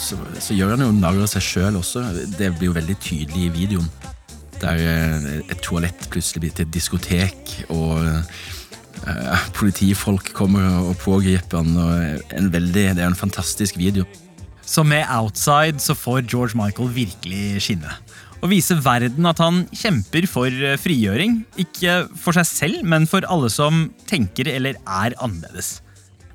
så, 0.00 0.18
så 0.42 0.56
gjør 0.56 0.74
han 0.74 0.86
jo 0.86 0.92
narr 0.96 1.22
av 1.22 1.30
seg 1.30 1.44
sjøl 1.44 1.80
også. 1.80 2.04
Det 2.36 2.52
blir 2.58 2.70
jo 2.70 2.76
veldig 2.78 2.98
tydelig 3.02 3.46
i 3.46 3.52
videoen. 3.54 3.90
Der 4.58 4.80
eh, 4.82 5.28
et 5.46 5.60
toalett 5.62 6.08
plutselig 6.10 6.42
blir 6.42 6.54
til 6.56 6.66
et 6.66 6.74
diskotek, 6.74 7.52
og 7.70 8.02
eh, 8.02 9.44
politifolk 9.58 10.32
kommer 10.36 10.80
og 10.82 10.96
pågriper 11.04 11.62
han. 11.62 11.76
Og 11.78 12.34
en 12.38 12.50
veldig, 12.52 12.88
det 12.98 13.04
er 13.04 13.12
en 13.12 13.18
fantastisk 13.18 13.78
video. 13.78 14.06
Så 14.68 14.82
med 14.84 15.06
Outside 15.08 15.80
så 15.80 15.94
får 15.96 16.26
George 16.28 16.58
Michael 16.58 16.90
virkelig 16.92 17.62
skinne. 17.64 17.94
Og 18.38 18.52
vise 18.52 18.76
verden 18.84 19.26
at 19.26 19.40
han 19.42 19.64
kjemper 19.74 20.28
for 20.30 20.46
eh, 20.46 20.78
frigjøring. 20.78 21.40
Ikke 21.58 22.04
for 22.14 22.36
seg 22.36 22.46
selv, 22.46 22.84
men 22.86 23.08
for 23.10 23.26
alle 23.26 23.50
som 23.50 23.88
tenker 24.06 24.50
eller 24.52 24.78
er 24.86 25.16
annerledes. 25.18 25.80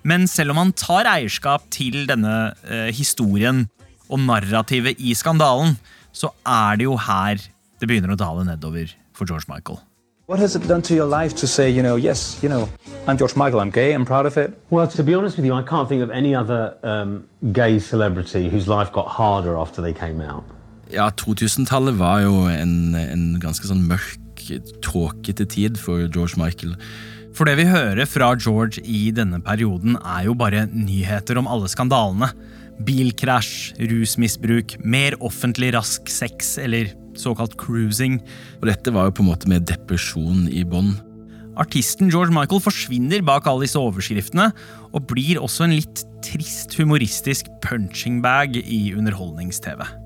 Men 0.04 0.28
selv 0.28 0.52
om 0.52 0.60
han 0.60 0.74
tar 0.76 1.08
eierskap 1.08 1.70
til 1.72 2.04
denne 2.10 2.52
eh, 2.68 2.92
historien 2.92 3.64
og 4.12 4.20
narrativet 4.26 5.00
i 5.00 5.16
skandalen, 5.16 5.78
så 6.12 6.34
er 6.44 6.78
det 6.78 6.90
jo 6.90 7.00
her 7.00 7.40
det 7.80 7.88
begynner 7.90 8.14
å 8.14 8.20
dale 8.20 8.44
nedover 8.48 8.92
for 9.16 9.28
George 9.28 9.48
Michael. 9.48 9.80
What 10.28 10.40
has 10.40 10.56
it 10.56 10.68
done 10.68 10.82
to 10.84 10.94
your 10.96 11.08
life 11.08 11.36
to 11.36 11.48
say, 11.48 11.70
you 11.70 11.84
know, 11.84 11.98
yes, 11.98 12.40
you 12.42 12.48
know, 12.48 12.70
I'm 13.08 13.18
George 13.18 13.36
Michael, 13.36 13.60
I'm 13.60 13.72
gay, 13.72 13.94
I'm 13.94 14.06
proud 14.06 14.26
of 14.26 14.38
it? 14.38 14.58
Well, 14.70 14.88
to 14.88 15.04
be 15.04 15.14
honest 15.14 15.36
with 15.38 15.46
you, 15.46 15.54
I 15.54 15.64
can't 15.64 15.90
think 15.90 16.02
of 16.02 16.12
any 16.12 16.34
other 16.34 16.78
um, 16.84 17.28
gay 17.52 17.80
celebrity 17.80 18.50
whose 18.50 18.68
life 18.68 18.92
got 18.94 19.08
harder 19.08 19.58
after 19.58 19.82
they 19.82 19.92
came 19.92 20.22
out. 20.22 20.46
Ja, 20.94 21.08
2000-tallet 21.18 21.96
var 21.98 22.22
jo 22.22 22.44
en, 22.52 22.94
en 22.94 23.24
ganske 23.42 23.66
sånn 23.66 23.82
mørk, 23.90 24.20
tåkete 24.86 25.46
tid 25.50 25.80
for 25.80 26.04
George 26.06 26.38
Michael. 26.38 26.76
For 27.34 27.50
det 27.50 27.56
vi 27.58 27.66
hører 27.66 28.06
fra 28.06 28.34
George 28.38 28.84
i 28.86 29.08
denne 29.16 29.40
perioden, 29.42 29.96
er 29.98 30.28
jo 30.28 30.36
bare 30.38 30.68
nyheter 30.70 31.40
om 31.42 31.50
alle 31.50 31.72
skandalene. 31.72 32.30
bilkrasj, 32.86 33.74
rusmisbruk, 33.90 34.78
mer 34.86 35.18
offentlig 35.22 35.72
rask 35.74 36.10
sex 36.10 36.58
eller 36.62 36.94
såkalt 37.18 37.58
cruising. 37.58 38.20
Og 38.62 38.70
dette 38.70 38.94
var 38.94 39.10
jo 39.10 39.18
på 39.18 39.26
en 39.26 39.32
måte 39.32 39.50
med 39.50 39.66
depresjon 39.70 40.46
i 40.50 40.62
bånn. 40.66 40.94
Artisten 41.58 42.10
George 42.10 42.34
Michael 42.34 42.62
forsvinner 42.62 43.22
bak 43.26 43.50
alle 43.50 43.66
disse 43.66 43.82
overskriftene, 43.82 44.52
og 44.94 45.10
blir 45.10 45.42
også 45.42 45.68
en 45.68 45.78
litt 45.78 46.06
trist 46.26 46.74
humoristisk 46.78 47.50
punching 47.66 48.22
bag 48.26 48.58
i 48.62 48.88
underholdnings-TV. 48.98 50.03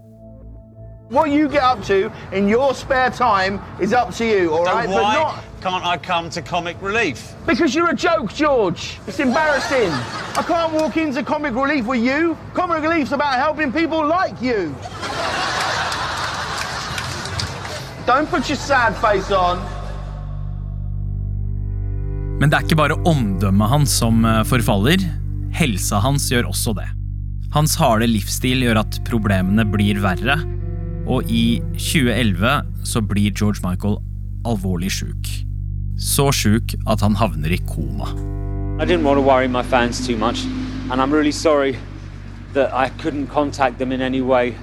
What 1.10 1.32
you 1.32 1.48
get 1.48 1.64
up 1.64 1.82
to 1.86 2.12
in 2.34 2.50
your 2.50 2.74
spare 2.76 3.10
time 3.10 3.62
is 3.80 3.94
up 3.94 4.14
to 4.16 4.26
you, 4.26 4.54
all 4.54 4.66
right? 4.66 4.90
why 4.90 4.96
But 4.96 5.14
not 5.14 5.44
can't 5.62 5.86
I 5.86 5.98
come 5.98 6.30
to 6.32 6.42
comic 6.42 6.76
relief? 6.82 7.34
because 7.46 7.74
you're 7.74 7.90
a 7.90 7.96
joke, 7.96 8.34
George. 8.34 9.00
It's 9.08 9.20
embarrassing. 9.20 9.90
I 10.38 10.44
can't 10.46 10.74
walk 10.74 10.98
into 10.98 11.24
comic 11.24 11.56
relief 11.56 11.86
with 11.86 12.02
you. 12.04 12.38
Comic 12.54 12.84
relief's 12.84 13.12
about 13.14 13.36
helping 13.36 13.72
people 13.72 14.06
like 14.06 14.36
you. 14.42 14.76
Don't 18.06 18.28
put 18.30 18.48
your 18.50 18.58
sad 18.58 18.94
face 18.98 19.32
on. 19.32 19.58
Men 22.40 22.52
det 22.52 22.58
er 22.60 22.68
ikke 22.68 22.78
bare 22.78 23.00
omdømmet 23.10 23.70
hans 23.72 23.96
som 23.98 24.20
eh, 24.28 24.44
forfaller. 24.46 25.02
Helsa 25.58 26.00
hans 26.04 26.28
gjør 26.30 26.52
også 26.52 26.76
det. 26.78 26.86
Hans 27.56 27.74
harde 27.80 28.06
livsstil 28.08 28.62
gjør 28.68 28.84
at 28.84 29.00
problemene 29.08 29.66
blir 29.66 29.98
verre, 30.04 30.36
og 31.08 31.24
i 31.32 31.62
2011 31.80 32.86
så 32.86 33.02
blir 33.02 33.32
George 33.32 33.64
Michael 33.64 33.98
alvorlig 34.46 34.92
sjuk. 34.92 35.30
Så 35.98 36.32
sjuk 36.36 36.76
at 36.88 37.02
han 37.02 37.16
havner 37.16 37.54
i 37.56 37.60
koma. 37.68 38.12
I 38.78 38.86
didn't 38.86 39.04
want 39.04 39.18
to 39.18 39.26
worry 39.26 39.48
my 39.48 39.64
fans 39.64 40.06
too 40.06 40.18
much, 40.18 40.46
and 40.92 41.02
I'm 41.02 41.12
really 41.12 41.32
sorry 41.32 41.78
that 42.54 42.70
I 42.74 42.92
couldn't 43.02 43.28
contact 43.28 43.80
them 43.80 43.92
in 43.92 44.02
any 44.02 44.22
way 44.22 44.56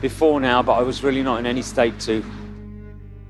before 0.00 0.40
now, 0.40 0.62
but 0.62 0.72
I 0.72 0.82
was 0.82 1.02
really 1.02 1.22
not 1.22 1.38
in 1.40 1.46
any 1.46 1.62
state 1.62 1.94
to. 2.00 2.22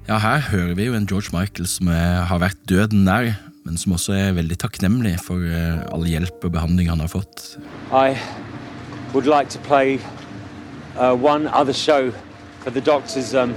Ja, 0.08 0.18
her 0.18 0.38
hører 0.38 0.74
vi 0.74 0.84
jo 0.84 0.94
en 0.94 1.06
George 1.06 1.28
Michael 1.32 1.66
som 1.66 1.88
er, 1.88 2.24
har 2.30 2.38
vært 2.38 2.58
døden 2.68 3.04
nær, 3.04 3.32
men 3.64 3.78
som 3.78 3.92
også 3.92 4.12
er 4.14 4.36
veldig 4.36 4.58
takknemlig 4.62 5.16
for 5.22 5.42
eh, 5.42 5.82
all 5.92 6.06
hjelp 6.06 6.44
og 6.46 6.52
behandling 6.54 6.88
han 6.88 7.02
har 7.02 7.10
fått. 7.10 7.58
I 7.90 8.14
would 9.12 9.26
like 9.26 9.50
to 9.50 9.58
play 9.58 9.98
uh, 10.98 11.14
one 11.14 11.48
other 11.48 11.72
show 11.72 12.12
for 12.66 12.72
the 12.72 12.80
doctors 12.80 13.32
um, 13.32 13.54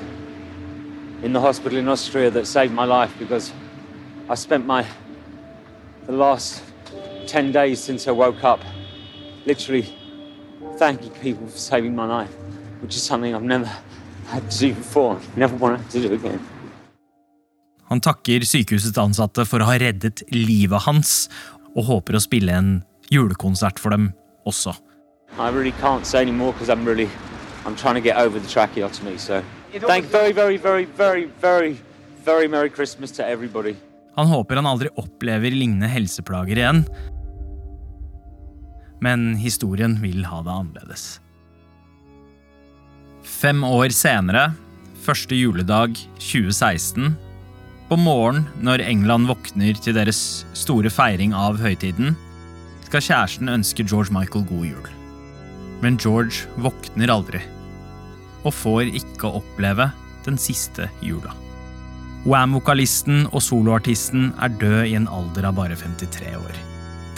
in 1.23 1.33
the 1.33 1.41
hospital 1.41 1.79
in 1.79 1.87
Austria 1.87 2.29
that 2.29 2.45
saved 2.45 2.71
my 2.71 2.85
life 2.85 3.11
because 3.17 3.51
I 4.29 4.35
spent 4.35 4.67
my 4.67 4.85
the 6.05 6.11
last 6.11 6.61
10 7.25 7.51
days 7.51 7.79
since 7.79 8.07
I 8.07 8.11
woke 8.11 8.43
up 8.43 8.59
literally 9.47 9.87
thanking 10.77 11.09
people 11.23 11.47
for 11.47 11.57
saving 11.57 11.95
my 11.95 12.05
life, 12.05 12.29
which 12.81 12.95
is 12.95 13.01
something 13.01 13.33
I've 13.33 13.41
never 13.41 13.65
had 14.27 14.51
to 14.51 14.59
do 14.59 14.75
before, 14.75 15.19
never 15.35 15.55
wanted 15.55 15.89
to 15.89 16.01
do 16.07 16.13
again. 16.13 16.39
Han 17.89 18.01
takker 18.05 18.45
sykehusets 18.45 19.01
ansatte 19.01 19.47
for 19.49 19.65
å 19.65 19.71
ha 19.71 19.79
reddet 19.81 20.21
livet 20.29 20.85
hans, 20.85 21.31
og 21.73 21.89
håper 21.89 22.19
å 22.19 22.21
spille 22.21 22.53
en 22.53 22.69
julekonsert 23.09 23.81
for 23.81 23.89
dem 23.89 24.11
også. 24.45 24.75
I 25.39 25.49
really 25.49 25.73
can't 25.81 26.05
say 26.05 26.21
anymore 26.21 26.53
because 26.53 26.69
I'm 26.69 26.85
really, 26.85 27.09
I'm 27.65 27.75
trying 27.75 27.95
to 27.95 28.01
get 28.01 28.17
over 28.17 28.39
the 28.39 28.47
tracheotomy. 28.47 29.17
So, 29.17 29.41
thank 29.87 30.05
very, 30.05 30.31
very, 30.31 30.57
very, 30.57 30.85
very, 30.85 31.25
very, 31.41 31.77
very 32.25 32.47
Merry 32.47 32.69
Christmas 32.69 33.11
to 33.11 33.23
everybody. 33.23 33.75
Han 34.15 34.27
håper 34.27 34.55
han 34.55 34.65
aldri 34.65 34.89
opplever 34.95 35.51
lignende 35.51 35.87
helseplager 35.87 36.57
igjen. 36.57 36.83
Men 39.01 39.35
historien 39.39 39.95
vil 40.01 40.25
ha 40.27 40.41
det 40.43 40.51
annerledes. 40.51 41.05
Fem 43.23 43.63
år 43.63 43.93
senere, 43.95 44.49
første 45.05 45.37
juledag 45.37 45.95
2016, 46.19 47.13
på 47.89 47.97
morgenen 47.97 48.49
når 48.61 48.83
England 48.83 49.29
våkner 49.31 49.79
til 49.79 49.95
deres 49.95 50.43
store 50.53 50.91
feiring 50.91 51.31
av 51.33 51.61
høytiden, 51.61 52.17
skal 52.89 53.05
kjæresten 53.05 53.49
ønske 53.53 53.85
George 53.87 54.11
Michael 54.13 54.45
god 54.49 54.65
jul. 54.73 54.89
Men 55.83 55.99
George 56.01 56.47
våkner 56.59 57.11
aldri, 57.13 57.41
og 58.43 58.55
får 58.55 58.91
ikke 58.99 59.31
oppleve 59.39 59.89
den 60.25 60.39
siste 60.39 60.89
jula. 61.05 61.31
Wam-vokalisten 62.27 63.29
og 63.31 63.39
soloartisten 63.43 64.33
er 64.43 64.51
død 64.59 64.81
i 64.89 64.97
en 64.99 65.07
alder 65.07 65.47
av 65.47 65.55
bare 65.55 65.77
53 65.79 66.33
år. 66.35 66.57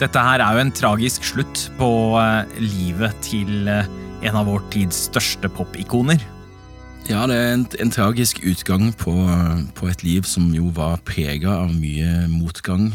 Dette 0.02 0.22
her 0.22 0.42
er 0.42 0.54
jo 0.56 0.62
en 0.62 0.74
tragisk 0.74 1.26
slutt 1.26 1.66
på 1.78 1.88
eh, 2.18 2.54
livet 2.62 3.18
til 3.22 3.68
eh, 3.70 3.90
en 4.26 4.38
av 4.38 4.46
vår 4.50 4.62
tids 4.72 5.08
største 5.10 5.50
popikoner. 5.50 6.22
Ja, 7.10 7.24
det 7.26 7.34
er 7.34 7.48
en, 7.56 7.66
en 7.82 7.90
tragisk 7.90 8.38
utgang 8.46 8.92
på, 8.94 9.12
på 9.74 9.88
et 9.90 10.04
liv 10.06 10.26
som 10.28 10.52
jo 10.54 10.70
var 10.74 11.02
prega 11.06 11.56
av 11.64 11.74
mye 11.74 12.28
motgang. 12.30 12.92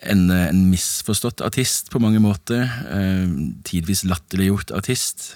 En, 0.00 0.30
en 0.32 0.62
misforstått 0.70 1.42
artist 1.44 1.90
på 1.92 2.00
mange 2.00 2.22
måter. 2.24 2.64
Eh, 2.88 3.26
tidvis 3.68 4.06
latterliggjort 4.08 4.72
artist. 4.72 5.34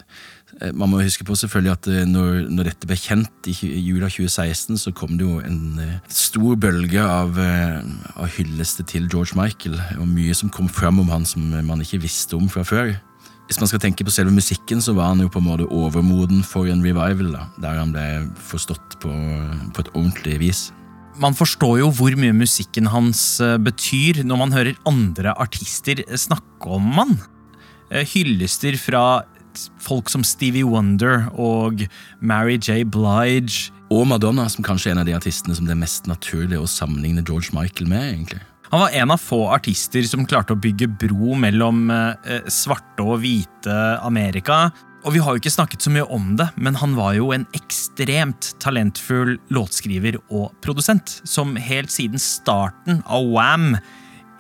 Eh, 0.61 0.73
man 0.73 0.91
må 0.91 1.03
huske 1.03 1.25
på 1.27 1.37
selvfølgelig 1.37 1.73
at 1.73 1.89
eh, 1.91 2.05
når, 2.09 2.47
når 2.53 2.71
dette 2.71 2.89
ble 2.89 2.99
kjent 2.99 3.49
i 3.51 3.55
jula 3.55 4.09
2016, 4.09 4.79
så 4.81 4.93
kom 4.97 5.17
det 5.19 5.27
jo 5.27 5.41
en 5.45 5.81
eh, 5.83 5.97
stor 6.09 6.57
bølge 6.61 7.03
av, 7.03 7.39
eh, 7.41 7.81
av 8.15 8.31
hylleste 8.39 8.87
til 8.89 9.09
George 9.11 9.37
Michael, 9.39 9.77
og 9.99 10.09
mye 10.11 10.37
som 10.37 10.53
kom 10.53 10.71
fram 10.71 11.03
om 11.03 11.11
han 11.13 11.27
som 11.29 11.45
man 11.67 11.83
ikke 11.85 12.03
visste 12.05 12.39
om 12.39 12.49
fra 12.53 12.65
før. 12.67 12.95
Hvis 13.49 13.61
man 13.61 13.69
skal 13.69 13.83
tenke 13.83 14.07
på 14.07 14.13
selve 14.15 14.33
musikken, 14.33 14.81
så 14.81 14.95
var 14.97 15.11
han 15.13 15.21
jo 15.21 15.29
på 15.29 15.43
en 15.43 15.49
måte 15.51 15.69
overmoden 15.69 16.41
for 16.47 16.71
en 16.71 16.85
revival, 16.85 17.35
da, 17.35 17.45
der 17.61 17.83
han 17.83 17.93
ble 17.93 18.07
forstått 18.41 18.97
på, 19.03 19.13
på 19.77 19.85
et 19.85 19.93
ordentlig 19.93 20.39
vis. 20.41 20.63
Man 21.21 21.37
forstår 21.37 21.79
jo 21.79 21.91
hvor 21.95 22.17
mye 22.19 22.35
musikken 22.35 22.89
hans 22.91 23.39
eh, 23.43 23.57
betyr 23.63 24.25
når 24.27 24.41
man 24.41 24.55
hører 24.55 24.81
andre 24.89 25.35
artister 25.39 26.03
snakke 26.19 26.75
om 26.79 26.91
han. 26.99 27.15
Eh, 27.91 28.03
Hyllester 28.15 28.77
fra 28.81 29.23
folk 29.79 30.11
som 30.11 30.25
Stevie 30.27 30.67
Wonder 30.67 31.29
og 31.39 31.85
Mary 32.19 32.59
J. 32.59 32.83
Blige. 32.83 33.71
Og 33.95 34.09
Madonna, 34.11 34.49
som 34.51 34.67
kanskje 34.67 34.91
er 34.91 34.97
en 34.97 35.05
av 35.05 35.07
de 35.07 35.15
artistene 35.15 35.55
som 35.55 35.69
det 35.69 35.77
er 35.77 35.85
mest 35.85 36.09
naturlig 36.11 36.59
å 36.59 36.67
sammenligne 36.67 37.23
George 37.23 37.55
Michael 37.55 37.91
med. 37.91 38.09
egentlig. 38.17 38.43
Han 38.73 38.83
var 38.83 38.97
en 38.99 39.13
av 39.15 39.21
få 39.23 39.45
artister 39.55 40.03
som 40.09 40.25
klarte 40.27 40.57
å 40.57 40.59
bygge 40.59 40.89
bro 40.99 41.37
mellom 41.39 41.87
eh, 41.95 42.49
svarte 42.51 43.05
og 43.07 43.21
hvite 43.23 43.77
Amerika. 44.03 44.73
Og 45.05 45.13
vi 45.13 45.21
har 45.21 45.35
jo 45.35 45.41
ikke 45.43 45.53
snakket 45.53 45.85
så 45.85 45.91
mye 45.93 46.07
om 46.17 46.31
det, 46.41 46.47
men 46.57 46.79
han 46.81 46.95
var 46.97 47.13
jo 47.19 47.29
en 47.35 47.45
ekstremt 47.57 48.55
talentfull 48.63 49.35
låtskriver 49.53 50.17
og 50.33 50.55
produsent, 50.65 51.19
som 51.29 51.53
helt 51.61 51.93
siden 51.93 52.21
starten 52.21 53.03
av 53.05 53.27
Wam 53.29 53.75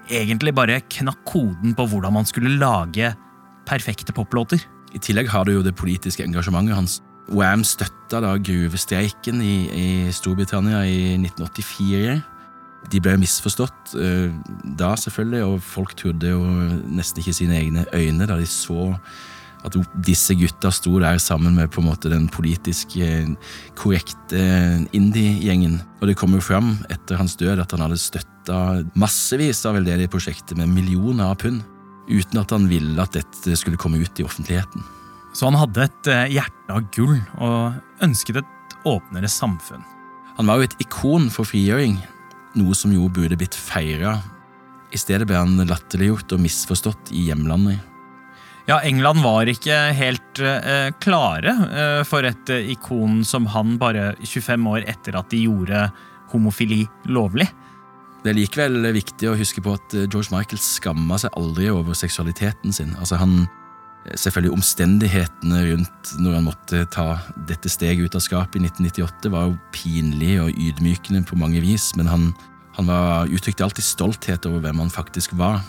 egentlig 0.08 0.54
bare 0.56 0.80
knakk 0.92 1.20
koden 1.28 1.74
på 1.76 1.86
hvordan 1.90 2.16
man 2.16 2.28
skulle 2.28 2.56
lage 2.56 3.12
perfekte 3.68 4.16
poplåter. 4.16 4.62
I 4.96 5.02
tillegg 5.04 5.28
har 5.28 5.44
du 5.44 5.52
jo 5.58 5.66
det 5.66 5.74
politiske 5.76 6.24
engasjementet 6.24 6.78
hans. 6.78 6.96
Wam 7.34 7.64
støtta 7.64 8.22
da 8.24 8.34
gruvestreiken 8.40 9.40
i, 9.44 9.54
i 9.68 9.88
Storbritannia 10.16 10.80
i 10.88 11.14
1984. 11.18 12.16
De 12.92 13.04
ble 13.04 13.18
misforstått 13.20 13.94
eh, 14.00 14.32
da, 14.80 14.94
selvfølgelig, 15.00 15.44
og 15.44 15.62
folk 15.64 15.92
trodde 16.00 16.32
jo 16.32 16.42
nesten 16.88 17.20
ikke 17.20 17.36
sine 17.36 17.60
egne 17.60 17.86
øyne 17.92 18.28
da 18.28 18.40
de 18.40 18.48
så 18.48 18.92
at 19.64 19.76
disse 20.04 20.34
gutta 20.36 20.70
sto 20.74 20.98
der 21.00 21.18
sammen 21.22 21.56
med 21.56 21.70
på 21.72 21.80
en 21.80 21.88
måte 21.88 22.10
den 22.12 22.26
politisk 22.32 22.96
eh, 23.00 23.28
korrekte 23.78 24.40
indie-gjengen. 24.96 25.78
Og 26.00 26.10
det 26.10 26.16
kom 26.20 26.36
jo 26.36 26.42
fram 26.44 26.74
etter 26.92 27.18
hans 27.20 27.36
død 27.40 27.62
at 27.62 27.72
han 27.72 27.84
hadde 27.86 28.00
støtta 28.00 28.58
massevis 28.98 29.64
av 29.64 29.78
veldedige 29.78 30.12
prosjekter 30.12 30.58
med 30.60 30.72
millioner 30.72 31.32
av 31.32 31.38
pund, 31.40 31.62
uten 32.10 32.42
at 32.42 32.52
han 32.52 32.68
ville 32.68 33.00
at 33.00 33.16
dette 33.16 33.56
skulle 33.56 33.80
komme 33.80 34.02
ut 34.02 34.20
i 34.20 34.26
offentligheten. 34.26 34.84
Så 35.34 35.48
han 35.48 35.58
hadde 35.58 35.88
et 35.88 36.12
eh, 36.12 36.36
hjerte 36.36 36.76
av 36.76 36.84
gull 36.94 37.16
og 37.40 38.04
ønsket 38.04 38.42
et 38.42 38.76
åpnere 38.84 39.30
samfunn. 39.32 39.82
Han 40.36 40.50
var 40.50 40.60
jo 40.60 40.68
et 40.68 40.76
ikon 40.82 41.30
for 41.32 41.48
frigjøring, 41.48 41.96
noe 42.58 42.76
som 42.76 42.92
jo 42.92 43.08
burde 43.08 43.38
blitt 43.38 43.56
feira. 43.56 44.18
I 44.94 45.00
stedet 45.00 45.26
ble 45.30 45.40
han 45.40 45.56
latterliggjort 45.66 46.36
og 46.36 46.42
misforstått 46.42 47.14
i 47.14 47.28
hjemlandet. 47.30 47.80
Ja, 48.64 48.78
England 48.80 49.20
var 49.20 49.48
ikke 49.50 49.76
helt 49.92 50.40
uh, 50.40 50.88
klare 51.04 51.52
uh, 51.68 52.02
for 52.08 52.24
et 52.24 52.48
uh, 52.48 52.70
ikon 52.72 53.20
som 53.28 53.44
han 53.52 53.76
bare 53.80 54.14
25 54.24 54.70
år 54.70 54.86
etter 54.88 55.18
at 55.20 55.28
de 55.32 55.42
gjorde 55.44 55.82
homofili 56.32 56.86
lovlig. 57.12 57.50
Det 58.24 58.32
er 58.32 58.38
likevel 58.38 58.88
viktig 58.96 59.28
å 59.28 59.36
huske 59.36 59.60
på 59.60 59.74
at 59.76 59.92
George 60.06 60.32
Michael 60.32 60.62
skamma 60.64 61.18
seg 61.20 61.36
aldri 61.36 61.68
over 61.68 61.92
seksualiteten 61.98 62.72
sin. 62.72 62.94
Altså 62.96 63.20
han, 63.20 63.44
Selvfølgelig 64.04 64.52
omstendighetene 64.56 65.60
rundt 65.68 66.10
når 66.20 66.34
han 66.38 66.48
måtte 66.48 66.82
ta 66.92 67.06
dette 67.48 67.70
steget 67.72 68.08
ut 68.08 68.16
av 68.16 68.24
skapet 68.24 68.58
i 68.58 68.64
1998, 68.66 69.30
var 69.32 69.46
jo 69.48 69.54
pinlig 69.76 70.34
og 70.40 70.56
ydmykende 70.56 71.24
på 71.28 71.38
mange 71.40 71.60
vis, 71.64 71.90
men 72.00 72.08
han, 72.08 72.26
han 72.76 72.88
var, 72.88 73.32
uttrykte 73.32 73.64
alltid 73.64 73.84
stolthet 73.84 74.48
over 74.48 74.64
hvem 74.64 74.82
han 74.84 74.92
faktisk 74.92 75.36
var. 75.40 75.60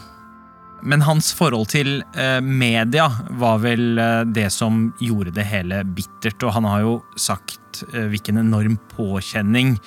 Men 0.84 1.02
hans 1.06 1.32
forhold 1.36 1.70
til 1.74 2.02
eh, 2.18 2.40
media 2.44 3.08
var 3.40 3.62
vel 3.64 4.00
eh, 4.02 4.22
det 4.36 4.50
som 4.54 4.90
gjorde 5.02 5.34
det 5.38 5.48
hele 5.50 5.82
bittert. 5.98 6.44
Og 6.46 6.54
han 6.58 6.68
har 6.70 6.84
jo 6.84 6.96
sagt 7.20 7.84
eh, 7.94 8.06
hvilken 8.12 8.42
enorm 8.44 8.78
påkjenning 8.94 9.78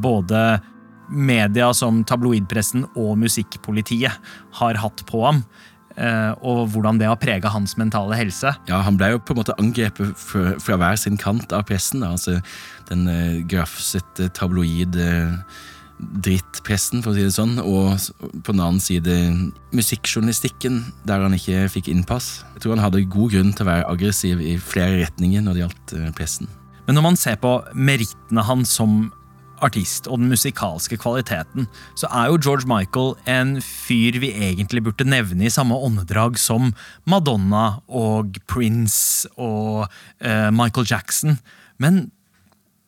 både 0.00 0.40
media 1.12 1.66
som 1.76 1.98
tabloidpressen 2.08 2.86
og 2.96 3.18
musikkpolitiet 3.20 4.14
har 4.60 4.78
hatt 4.80 5.02
på 5.10 5.20
ham. 5.26 5.42
og 6.40 6.70
hvordan 6.72 6.98
det 6.98 7.06
har 7.06 7.18
prega 7.20 7.48
hans 7.52 7.76
mentale 7.76 8.16
helse. 8.16 8.50
Ja, 8.66 8.80
Han 8.82 8.96
ble 8.96 9.12
jo 9.12 9.18
på 9.20 9.34
en 9.34 9.38
måte 9.38 9.54
angrepet 9.60 10.16
fra, 10.18 10.76
hver 10.80 10.96
sin 10.96 11.16
kant 11.16 11.52
av 11.52 11.62
pressen. 11.68 12.02
Altså, 12.02 12.40
den 12.88 13.06
grafsete 13.46 14.26
tabloid 14.34 14.96
drittpressen, 15.98 17.02
for 17.04 17.12
å 17.12 17.16
si 17.16 17.24
det 17.24 17.34
sånn, 17.34 17.56
og 17.62 17.94
på 18.44 18.54
den 18.54 18.62
annen 18.62 18.82
side 18.82 19.14
musikkjournalistikken, 19.74 20.80
der 21.08 21.22
han 21.24 21.36
ikke 21.36 21.68
fikk 21.72 21.90
innpass. 21.92 22.42
Jeg 22.56 22.64
tror 22.64 22.76
han 22.76 22.84
hadde 22.84 23.04
god 23.10 23.34
grunn 23.34 23.52
til 23.54 23.66
å 23.66 23.70
være 23.70 23.90
aggressiv 23.92 24.42
i 24.42 24.56
flere 24.58 25.04
retninger 25.04 25.44
når 25.44 25.56
det 25.56 25.64
gjaldt 25.64 25.94
eh, 25.98 26.14
pressen. 26.18 26.50
Men 26.84 26.98
når 26.98 27.06
man 27.06 27.20
ser 27.20 27.38
på 27.40 27.56
merittene 27.72 28.44
hans 28.44 28.74
som 28.76 29.06
artist 29.64 30.08
og 30.10 30.20
den 30.20 30.32
musikalske 30.32 30.98
kvaliteten, 31.00 31.68
så 31.96 32.08
er 32.10 32.28
jo 32.28 32.40
George 32.42 32.68
Michael 32.68 33.14
en 33.30 33.56
fyr 33.64 34.18
vi 34.20 34.32
egentlig 34.34 34.82
burde 34.84 35.06
nevne 35.08 35.46
i 35.46 35.52
samme 35.52 35.78
åndedrag 35.78 36.36
som 36.40 36.72
Madonna 37.08 37.80
og 37.88 38.36
Prince 38.50 39.30
og 39.38 39.86
uh, 39.86 40.50
Michael 40.52 40.90
Jackson. 40.90 41.38
Men 41.80 42.08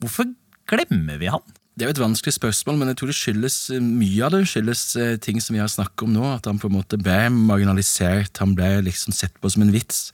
hvorfor 0.03 0.29
glemmer 0.69 1.23
vi 1.23 1.31
han? 1.33 1.45
Det 1.77 1.85
er 1.85 1.91
jo 1.91 1.93
et 1.99 2.01
vanskelig 2.01 2.33
spørsmål, 2.33 2.79
men 2.81 2.89
jeg 2.89 2.97
tror 2.97 3.11
det 3.13 3.19
skyldes 3.19 3.57
eh, 3.77 3.85
mye 3.85 4.25
av 4.25 4.33
det 4.33 4.47
skyldes 4.49 4.83
eh, 4.97 5.17
ting 5.21 5.43
som 5.45 5.53
vi 5.53 5.61
har 5.61 5.69
snakket 5.69 6.07
om 6.07 6.15
nå, 6.15 6.25
at 6.39 6.49
han 6.49 6.61
på 6.61 6.71
en 6.71 6.77
måte 6.79 6.97
ble 6.97 7.19
marginalisert, 7.35 8.41
han 8.41 8.55
ble 8.57 8.79
liksom 8.87 9.13
sett 9.13 9.37
på 9.43 9.51
som 9.53 9.67
en 9.67 9.75
vits. 9.75 10.07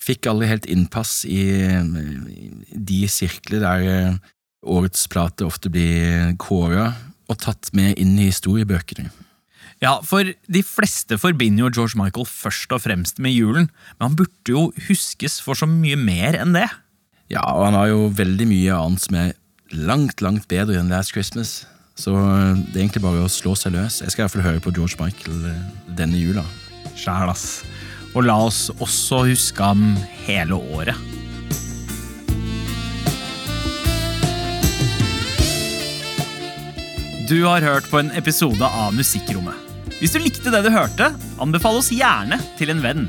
Fikk 0.00 0.30
aldri 0.30 0.48
helt 0.48 0.68
innpass 0.72 1.26
i, 1.28 1.42
i 1.68 2.78
de 2.88 3.00
sirkler 3.12 3.60
der 3.60 3.88
eh, 3.92 4.30
årets 4.64 5.04
plate 5.12 5.44
ofte 5.44 5.68
blir 5.72 6.32
kåra 6.40 6.94
og 7.28 7.38
tatt 7.44 7.68
med 7.76 8.00
inn 8.00 8.16
i 8.16 8.30
historiebøkene. 8.30 9.12
Ja, 9.84 9.98
for 10.04 10.24
de 10.28 10.62
fleste 10.64 11.16
forbinder 11.20 11.66
jo 11.66 11.74
George 11.76 12.00
Michael 12.00 12.28
først 12.28 12.72
og 12.72 12.82
fremst 12.84 13.20
med 13.20 13.36
julen, 13.36 13.68
men 13.98 14.08
han 14.08 14.16
burde 14.16 14.52
jo 14.52 14.66
huskes 14.88 15.38
for 15.44 15.56
så 15.56 15.68
mye 15.68 16.00
mer 16.00 16.40
enn 16.40 16.56
det. 16.56 16.68
Ja, 17.32 17.44
og 17.52 17.68
han 17.68 17.76
har 17.78 17.92
jo 17.92 18.08
veldig 18.16 18.48
mye 18.48 18.80
annet 18.80 19.04
som 19.04 19.20
er 19.20 19.36
langt, 19.70 20.20
langt 20.20 20.48
bedre 20.50 20.78
enn 20.80 20.90
Last 20.90 21.12
Christmas. 21.14 21.64
Så 21.98 22.14
eh, 22.16 22.58
det 22.70 22.78
er 22.78 22.84
egentlig 22.86 23.04
bare 23.04 23.24
å 23.24 23.30
slå 23.30 23.54
seg 23.58 23.74
løs. 23.76 24.00
Jeg 24.02 24.12
skal 24.12 24.24
i 24.24 24.26
hvert 24.26 24.36
fall 24.36 24.46
høre 24.46 24.64
på 24.64 24.72
George 24.74 24.98
Michael 25.00 25.46
eh, 25.50 25.62
denne 25.98 26.18
jula. 26.20 26.44
Sjæl, 26.98 27.30
ass. 27.30 27.62
Og 28.14 28.24
la 28.26 28.36
oss 28.48 28.68
også 28.80 29.24
huske 29.30 29.62
ham 29.62 29.94
hele 30.26 30.58
året. 30.58 30.98
Du 37.30 37.36
har 37.44 37.62
hørt 37.62 37.86
på 37.86 38.00
en 38.00 38.10
episode 38.18 38.66
av 38.66 38.94
Musikkrommet. 38.96 39.54
Hvis 40.00 40.16
du 40.16 40.18
likte 40.18 40.50
det 40.50 40.64
du 40.64 40.70
hørte, 40.72 41.12
anbefal 41.38 41.78
oss 41.78 41.92
gjerne 41.94 42.40
til 42.58 42.72
en 42.72 42.80
venn. 42.82 43.04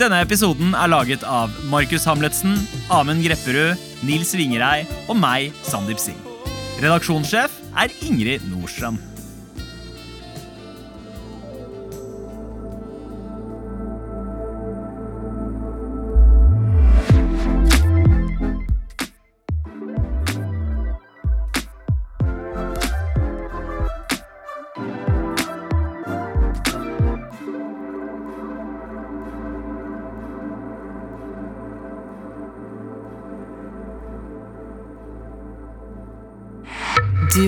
Denne 0.00 0.22
episoden 0.24 0.72
er 0.72 0.88
laget 0.88 1.26
av 1.28 1.52
Markus 1.68 2.06
Hamletsen, 2.08 2.54
Amund 2.88 3.20
Grepperud, 3.26 3.89
Nils 4.06 4.32
Vingerei 4.32 4.86
og 5.10 5.18
meg, 5.20 5.52
Sandeep 5.66 6.00
Singh. 6.00 6.24
Redaksjonssjef 6.80 7.58
er 7.76 7.92
Ingrid 8.06 8.46
Nordstrand. 8.48 9.09